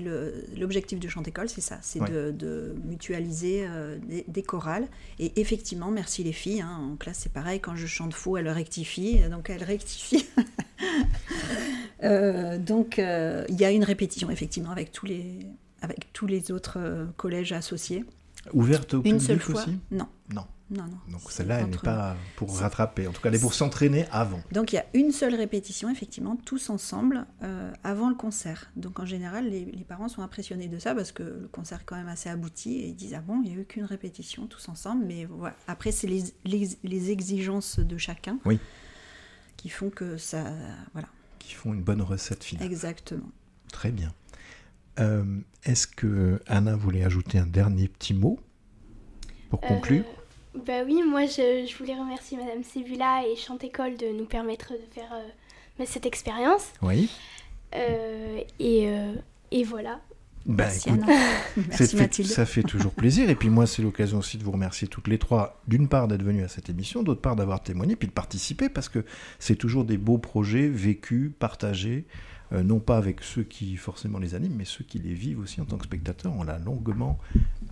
l'objectif 0.56 0.98
de 1.00 1.08
Chantécole, 1.08 1.48
c'est 1.48 1.60
ça, 1.60 1.78
c'est 1.82 2.00
Ouais. 2.00 2.10
de, 2.10 2.30
de 2.32 2.74
mutualiser 2.84 3.66
euh, 3.68 3.98
des, 4.06 4.24
des 4.28 4.42
chorales. 4.42 4.86
Et 5.18 5.40
effectivement, 5.40 5.90
merci 5.90 6.22
les 6.24 6.32
filles. 6.32 6.60
hein, 6.62 6.90
en 6.92 6.96
classe, 6.96 7.18
c'est 7.22 7.32
pareil. 7.32 7.60
Quand 7.60 7.76
je 7.76 7.86
chante 7.86 8.14
faux, 8.14 8.36
elles 8.36 8.48
rectifient. 8.48 9.20
Donc, 9.30 9.50
elles 9.50 9.64
rectifient. 9.64 10.26
Euh, 12.04 12.58
donc, 12.58 12.98
euh, 12.98 13.44
il 13.48 13.58
y 13.58 13.64
a 13.64 13.70
une 13.70 13.82
répétition, 13.84 14.30
effectivement, 14.30 14.70
avec 14.70 14.92
tous 14.92 15.06
les, 15.06 15.38
avec 15.80 16.12
tous 16.12 16.26
les 16.26 16.50
autres 16.52 16.74
euh, 16.78 17.06
collèges 17.16 17.52
associés. 17.52 18.04
Ouverte 18.52 18.94
au 18.94 18.98
Une 18.98 19.02
public 19.18 19.22
seule 19.22 19.40
fois. 19.40 19.60
aussi 19.62 19.78
Non. 19.90 20.08
Non. 20.34 20.44
Non, 20.68 20.82
non. 20.82 20.98
Donc 21.12 21.30
celle-là, 21.30 21.60
elle 21.60 21.70
n'est 21.70 21.76
pas 21.78 22.16
pour 22.34 22.58
rattraper. 22.58 23.06
En 23.06 23.12
tout 23.12 23.22
cas, 23.22 23.28
elle 23.28 23.36
est 23.36 23.40
pour 23.40 23.54
s'entraîner 23.54 24.04
avant. 24.10 24.40
Donc 24.50 24.72
il 24.72 24.76
y 24.76 24.78
a 24.80 24.86
une 24.94 25.12
seule 25.12 25.36
répétition, 25.36 25.88
effectivement, 25.90 26.34
tous 26.44 26.70
ensemble, 26.70 27.24
euh, 27.44 27.72
avant 27.84 28.08
le 28.08 28.16
concert. 28.16 28.68
Donc 28.74 28.98
en 28.98 29.04
général, 29.06 29.48
les, 29.48 29.64
les 29.64 29.84
parents 29.84 30.08
sont 30.08 30.22
impressionnés 30.22 30.66
de 30.66 30.80
ça 30.80 30.92
parce 30.92 31.12
que 31.12 31.22
le 31.22 31.48
concert 31.52 31.82
est 31.82 31.84
quand 31.84 31.94
même 31.94 32.08
assez 32.08 32.28
abouti 32.28 32.78
et 32.80 32.88
ils 32.88 32.96
disent 32.96 33.14
Ah 33.14 33.20
bon, 33.20 33.42
il 33.44 33.52
n'y 33.52 33.56
a 33.56 33.60
eu 33.60 33.64
qu'une 33.64 33.84
répétition 33.84 34.48
tous 34.48 34.68
ensemble. 34.68 35.04
Mais 35.06 35.24
voilà. 35.26 35.54
Après, 35.68 35.92
c'est 35.92 36.08
les, 36.08 36.24
les- 36.44 36.70
les 36.82 37.10
exigences 37.12 37.78
de 37.78 37.96
chacun 37.96 38.40
Oui. 38.44 38.58
qui 39.56 39.68
font 39.68 39.90
que 39.90 40.16
ça. 40.16 40.46
Voilà, 40.94 41.06
Qui 41.38 41.54
font 41.54 41.74
une 41.74 41.82
bonne 41.84 42.02
recette 42.02 42.42
finale. 42.42 42.66
exactement. 42.66 43.30
Très 43.70 43.92
bien. 43.92 44.12
Euh, 44.98 45.24
Est-ce 45.64 45.86
que 45.86 46.40
Anna 46.46 46.76
voulait 46.76 47.04
ajouter 47.04 47.38
un 47.38 47.46
dernier 47.46 47.88
petit 47.88 48.14
mot 48.14 48.38
pour 49.50 49.60
conclure? 49.60 50.04
Euh, 50.04 50.58
bah 50.66 50.82
oui, 50.86 51.02
moi 51.06 51.26
je, 51.26 51.66
je 51.68 51.76
voulais 51.76 51.94
remercier 51.98 52.38
Madame 52.38 52.62
Sébula 52.62 53.26
et 53.26 53.36
Chantécole 53.36 53.96
de 53.96 54.06
nous 54.06 54.24
permettre 54.24 54.72
de 54.72 54.94
faire 54.94 55.12
euh, 55.12 55.28
bah, 55.78 55.84
cette 55.86 56.06
expérience. 56.06 56.72
Oui. 56.82 57.10
Euh, 57.74 58.40
et, 58.58 58.88
euh, 58.88 59.14
et 59.50 59.64
voilà. 59.64 60.00
Bah, 60.46 60.64
Merci 60.64 60.88
écoute, 60.88 61.00
Merci 61.56 61.96
fait, 61.96 62.22
ça 62.22 62.46
fait 62.46 62.62
toujours 62.62 62.92
plaisir. 62.92 63.28
Et 63.28 63.34
puis 63.34 63.50
moi, 63.50 63.66
c'est 63.66 63.82
l'occasion 63.82 64.18
aussi 64.18 64.38
de 64.38 64.44
vous 64.44 64.52
remercier 64.52 64.86
toutes 64.86 65.08
les 65.08 65.18
trois, 65.18 65.60
d'une 65.66 65.88
part 65.88 66.06
d'être 66.06 66.22
venues 66.22 66.44
à 66.44 66.48
cette 66.48 66.70
émission, 66.70 67.02
d'autre 67.02 67.20
part 67.20 67.34
d'avoir 67.36 67.62
témoigné, 67.62 67.96
puis 67.96 68.06
de 68.08 68.12
participer, 68.12 68.68
parce 68.68 68.88
que 68.88 69.04
c'est 69.40 69.56
toujours 69.56 69.84
des 69.84 69.98
beaux 69.98 70.18
projets 70.18 70.68
vécus, 70.68 71.32
partagés, 71.38 72.06
euh, 72.52 72.62
non 72.62 72.78
pas 72.78 72.96
avec 72.96 73.22
ceux 73.22 73.42
qui 73.42 73.76
forcément 73.76 74.18
les 74.18 74.34
animent, 74.34 74.56
mais 74.56 74.64
ceux 74.64 74.84
qui 74.84 74.98
les 74.98 75.14
vivent 75.14 75.40
aussi 75.40 75.60
en 75.60 75.64
tant 75.64 75.76
que 75.78 75.84
spectateurs. 75.84 76.32
On 76.36 76.44
l'a 76.44 76.58
longuement 76.58 77.18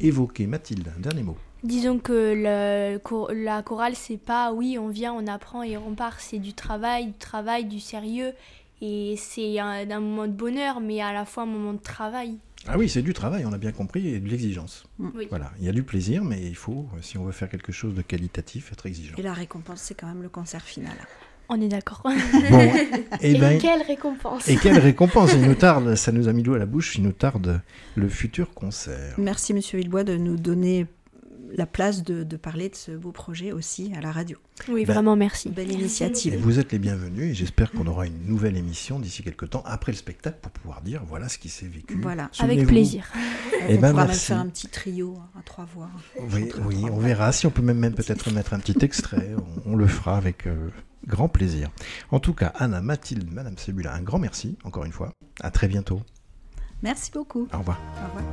évoqué. 0.01 0.47
Mathilde, 0.47 0.91
un 0.97 1.01
dernier 1.01 1.23
mot. 1.23 1.37
Disons 1.63 1.99
que 1.99 2.13
le- 2.13 3.35
la 3.45 3.63
chorale, 3.63 3.95
c'est 3.95 4.19
pas 4.19 4.53
oui, 4.53 4.79
on 4.79 4.89
vient, 4.89 5.13
on 5.15 5.27
apprend 5.27 5.63
et 5.63 5.77
on 5.77 5.95
part. 5.95 6.21
C'est 6.21 6.39
du 6.39 6.53
travail, 6.53 7.07
du 7.07 7.13
travail, 7.15 7.65
du 7.65 7.81
sérieux. 7.81 8.33
Et 8.83 9.15
c'est 9.17 9.59
un, 9.61 9.89
un 9.91 10.01
moment 10.01 10.27
de 10.27 10.33
bonheur, 10.33 10.81
mais 10.81 11.01
à 11.01 11.13
la 11.13 11.25
fois 11.25 11.45
un 11.45 11.47
moment 11.47 11.73
de 11.73 11.79
travail. 11.79 12.37
Ah 12.67 12.77
oui, 12.79 12.89
c'est 12.89 13.03
du 13.03 13.13
travail, 13.15 13.45
on 13.47 13.53
a 13.53 13.59
bien 13.59 13.73
compris, 13.73 14.09
et 14.09 14.21
de 14.21 14.29
l'exigence. 14.29 14.85
Oui. 14.99 15.27
Voilà, 15.31 15.53
il 15.59 15.65
y 15.65 15.69
a 15.69 15.73
du 15.73 15.83
plaisir, 15.83 16.25
mais 16.25 16.43
il 16.47 16.57
faut, 16.57 16.87
si 17.03 17.17
on 17.19 17.25
veut 17.25 17.33
faire 17.33 17.49
quelque 17.51 17.73
chose 17.73 17.95
de 17.95 18.01
qualitatif, 18.03 18.73
être 18.73 18.87
exigeant. 18.87 19.17
Et 19.19 19.23
la 19.23 19.35
récompense, 19.35 19.81
c'est 19.83 19.95
quand 19.95 20.07
même 20.07 20.23
le 20.23 20.29
concert 20.31 20.63
final. 20.63 20.97
On 21.49 21.61
est 21.61 21.69
d'accord. 21.69 22.03
Bon, 22.51 22.73
eh 23.21 23.33
Et, 23.35 23.39
ben, 23.39 23.59
quelle 23.61 23.83
récompense 23.83 24.49
et 24.49 24.57
quelle 24.57 24.79
récompense 24.79 25.33
Il 25.35 25.43
nous 25.43 25.55
tarde, 25.55 25.95
ça 25.97 26.13
nous 26.13 26.29
a 26.29 26.33
mis 26.33 26.43
l'eau 26.43 26.55
à 26.55 26.59
la 26.59 26.67
bouche, 26.67 26.97
il 26.97 27.03
nous 27.05 27.13
tarde 27.13 27.61
le 27.97 28.09
futur 28.09 28.53
concert. 28.55 29.15
Merci 29.19 29.55
Monsieur 29.55 29.79
Villebois 29.79 30.05
de 30.05 30.17
nous 30.17 30.37
donner 30.37 30.87
la 31.57 31.67
place 31.67 32.03
de, 32.03 32.25
de 32.25 32.37
parler 32.37 32.69
de 32.69 32.75
ce 32.75 32.91
beau 32.91 33.13
projet 33.13 33.53
aussi 33.53 33.93
à 33.97 34.01
la 34.01 34.11
radio. 34.11 34.37
Oui, 34.69 34.85
Bah, 34.85 34.95
vraiment, 34.95 35.15
merci. 35.15 35.51
Belle 35.51 35.67
Merci. 35.67 35.77
Et 35.77 35.81
initiative. 35.81 36.37
vous 36.41 36.59
êtes 36.59 36.73
les 36.73 36.81
bienvenus, 36.81 37.31
et 37.31 37.35
j'espère 37.35 37.71
qu'on 37.71 37.87
aura 37.87 38.07
une 38.07 38.27
nouvelle 38.27 38.57
émission 38.57 38.99
d'ici 38.99 39.23
quelques 39.23 39.51
temps, 39.51 39.63
après 39.65 39.93
le 39.93 39.97
spectacle, 39.99 40.39
pour 40.43 40.51
pouvoir 40.51 40.81
dire 40.83 41.03
voilà 41.07 41.29
ce 41.29 41.39
qui 41.39 41.49
s'est 41.49 41.67
vécu. 41.69 41.97
Voilà. 42.01 42.29
Avec 42.41 42.67
plaisir. 42.67 43.05
Eh 43.69 43.77
on 43.77 43.81
ben, 43.81 43.91
pourra 43.91 44.07
même 44.07 44.15
faire 44.17 44.39
un 44.39 44.49
petit 44.49 44.67
trio 44.69 45.17
à 45.39 45.43
trois 45.43 45.65
voix. 45.73 45.91
Oui, 46.19 46.49
oui, 46.67 46.81
trois 46.81 46.91
on 46.91 46.95
voix. 46.97 47.05
verra. 47.05 47.31
Si 47.33 47.47
on 47.47 47.51
peut 47.51 47.63
même, 47.63 47.79
même 47.79 47.95
peut-être 47.95 48.33
mettre 48.33 48.53
un 48.55 48.59
petit 48.59 48.85
extrait, 48.85 49.31
on, 49.65 49.73
on 49.75 49.77
le 49.77 49.87
fera 49.87 50.17
avec 50.17 50.47
euh, 50.49 50.71
grand 51.07 51.29
plaisir. 51.29 51.71
En 52.11 52.21
tout 52.21 52.35
cas, 52.35 52.53
Anna, 52.57 52.81
Mathilde, 52.81 53.33
Madame 53.33 53.57
Sebula, 53.59 53.93
un 53.95 54.03
grand 54.03 54.19
merci, 54.19 54.57
encore 54.65 54.85
une 54.85 54.93
fois. 54.93 55.13
À 55.41 55.51
très 55.51 55.69
bientôt. 55.69 56.01
Merci 56.83 57.11
beaucoup. 57.13 57.49
Au 57.53 57.59
revoir. 57.59 57.81
Au 58.03 58.07
revoir. 58.09 58.25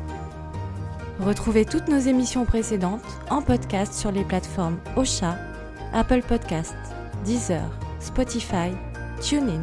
Retrouvez 1.19 1.65
toutes 1.65 1.87
nos 1.87 1.99
émissions 1.99 2.45
précédentes 2.45 3.05
en 3.29 3.41
podcast 3.41 3.93
sur 3.93 4.11
les 4.11 4.23
plateformes 4.23 4.79
Ocha, 4.95 5.37
Apple 5.93 6.21
Podcast, 6.27 6.75
Deezer, 7.25 7.69
Spotify, 7.99 8.71
TuneIn 9.21 9.61